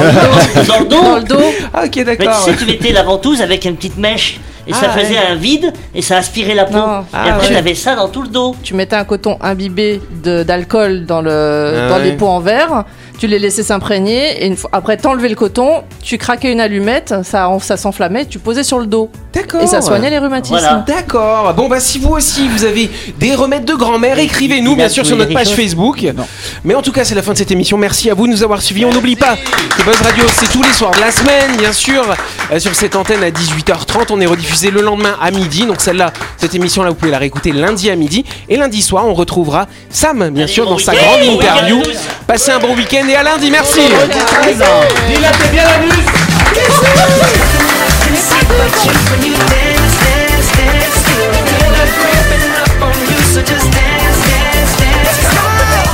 le 0.79 0.85
dos. 0.85 1.01
Dans 1.01 1.15
le 1.17 1.23
dos. 1.23 1.35
Ah 1.73 1.83
ok 1.85 1.91
Mais 1.95 2.03
d'accord. 2.03 2.43
tu 2.45 2.51
sais, 2.51 2.57
tu 2.57 2.65
mettais 2.65 2.91
la 2.91 3.03
ventouse 3.03 3.41
avec 3.41 3.65
une 3.65 3.75
petite 3.75 3.97
mèche 3.97 4.39
et 4.67 4.73
ça 4.73 4.87
Ah, 4.93 4.97
faisait 4.97 5.13
ouais. 5.15 5.27
un 5.31 5.35
vide 5.35 5.73
et 5.95 6.01
ça 6.01 6.17
aspirait 6.17 6.53
la 6.55 6.65
peau. 6.65 6.73
Non. 6.77 6.99
et 7.01 7.05
Ah, 7.13 7.33
après, 7.35 7.47
ouais. 7.47 7.53
t'avais 7.55 7.73
ça 7.75 7.95
dans 7.95 8.07
tout 8.09 8.21
le 8.21 8.27
dos. 8.27 8.55
Tu 8.61 8.73
mettais 8.75 8.95
un 8.95 9.03
coton 9.05 9.37
imbibé 9.41 10.01
d'alcool 10.23 11.05
dans, 11.05 11.21
le, 11.21 11.73
Ah 11.75 11.89
dans 11.89 11.95
ouais. 11.97 12.03
les 12.03 12.11
pots 12.13 12.27
en 12.27 12.39
verre, 12.39 12.83
tu 13.21 13.27
les 13.27 13.37
laissais 13.37 13.61
s'imprégner, 13.61 14.41
et 14.41 14.47
une 14.47 14.57
fois, 14.57 14.71
après 14.73 14.97
t'enlevais 14.97 15.29
le 15.29 15.35
coton, 15.35 15.83
tu 16.01 16.17
craquais 16.17 16.51
une 16.51 16.59
allumette, 16.59 17.13
ça, 17.21 17.55
ça 17.61 17.77
s'enflammait, 17.77 18.25
tu 18.25 18.39
posais 18.39 18.63
sur 18.63 18.79
le 18.79 18.87
dos. 18.87 19.11
D'accord. 19.31 19.61
Et 19.61 19.67
ça 19.67 19.79
soignait 19.79 20.09
les 20.09 20.17
rhumatismes. 20.17 20.57
Voilà. 20.57 20.83
D'accord. 20.87 21.53
Bon 21.53 21.69
bah 21.69 21.79
si 21.79 21.99
vous 21.99 22.09
aussi 22.09 22.47
vous 22.47 22.65
avez 22.65 22.89
des 23.19 23.35
remèdes 23.35 23.63
de 23.63 23.75
grand-mère, 23.75 24.17
écrivez-nous 24.17 24.75
bien 24.75 24.89
sûr 24.89 25.05
sur 25.05 25.15
notre 25.15 25.33
page 25.33 25.53
Facebook. 25.53 26.03
Mais 26.63 26.73
en 26.73 26.81
tout 26.81 26.91
cas 26.91 27.03
c'est 27.05 27.13
la 27.13 27.21
fin 27.21 27.33
de 27.33 27.37
cette 27.37 27.51
émission. 27.51 27.77
Merci 27.77 28.09
à 28.09 28.15
vous 28.15 28.25
de 28.25 28.31
nous 28.31 28.41
avoir 28.41 28.59
suivis. 28.59 28.85
On 28.85 28.91
n'oublie 28.91 29.15
pas 29.15 29.37
que 29.37 29.83
Buzz 29.83 30.01
Radio 30.01 30.23
c'est 30.33 30.51
tous 30.51 30.63
les 30.63 30.73
soirs 30.73 30.91
de 30.91 30.99
la 30.99 31.11
semaine 31.11 31.57
bien 31.57 31.73
sûr 31.73 32.01
euh, 32.01 32.15
sur 32.59 32.75
cette 32.75 32.95
antenne 32.95 33.23
à 33.23 33.29
18h30. 33.29 34.07
On 34.09 34.19
est 34.21 34.25
rediffusé 34.25 34.71
le 34.71 34.81
lendemain 34.81 35.15
à 35.21 35.31
midi. 35.31 35.65
Donc 35.65 35.81
celle-là, 35.81 36.11
cette 36.37 36.53
émission 36.55 36.83
là 36.83 36.89
vous 36.89 36.95
pouvez 36.95 37.11
la 37.11 37.17
réécouter 37.17 37.51
lundi 37.51 37.89
à 37.89 37.95
midi. 37.95 38.25
Et 38.49 38.57
lundi 38.57 38.81
soir 38.81 39.05
on 39.05 39.13
retrouvera 39.13 39.67
Sam 39.89 40.29
bien 40.29 40.47
sûr 40.47 40.65
bon 40.65 40.71
dans 40.71 40.77
sa 40.77 40.93
grande 40.93 41.23
interview. 41.23 41.81
Passez 42.27 42.51
un 42.51 42.59
bon 42.59 42.75
week-end 42.75 43.07
et 43.07 43.15
à 43.15 43.23
lundi. 43.23 43.51
Merci. 43.51 43.81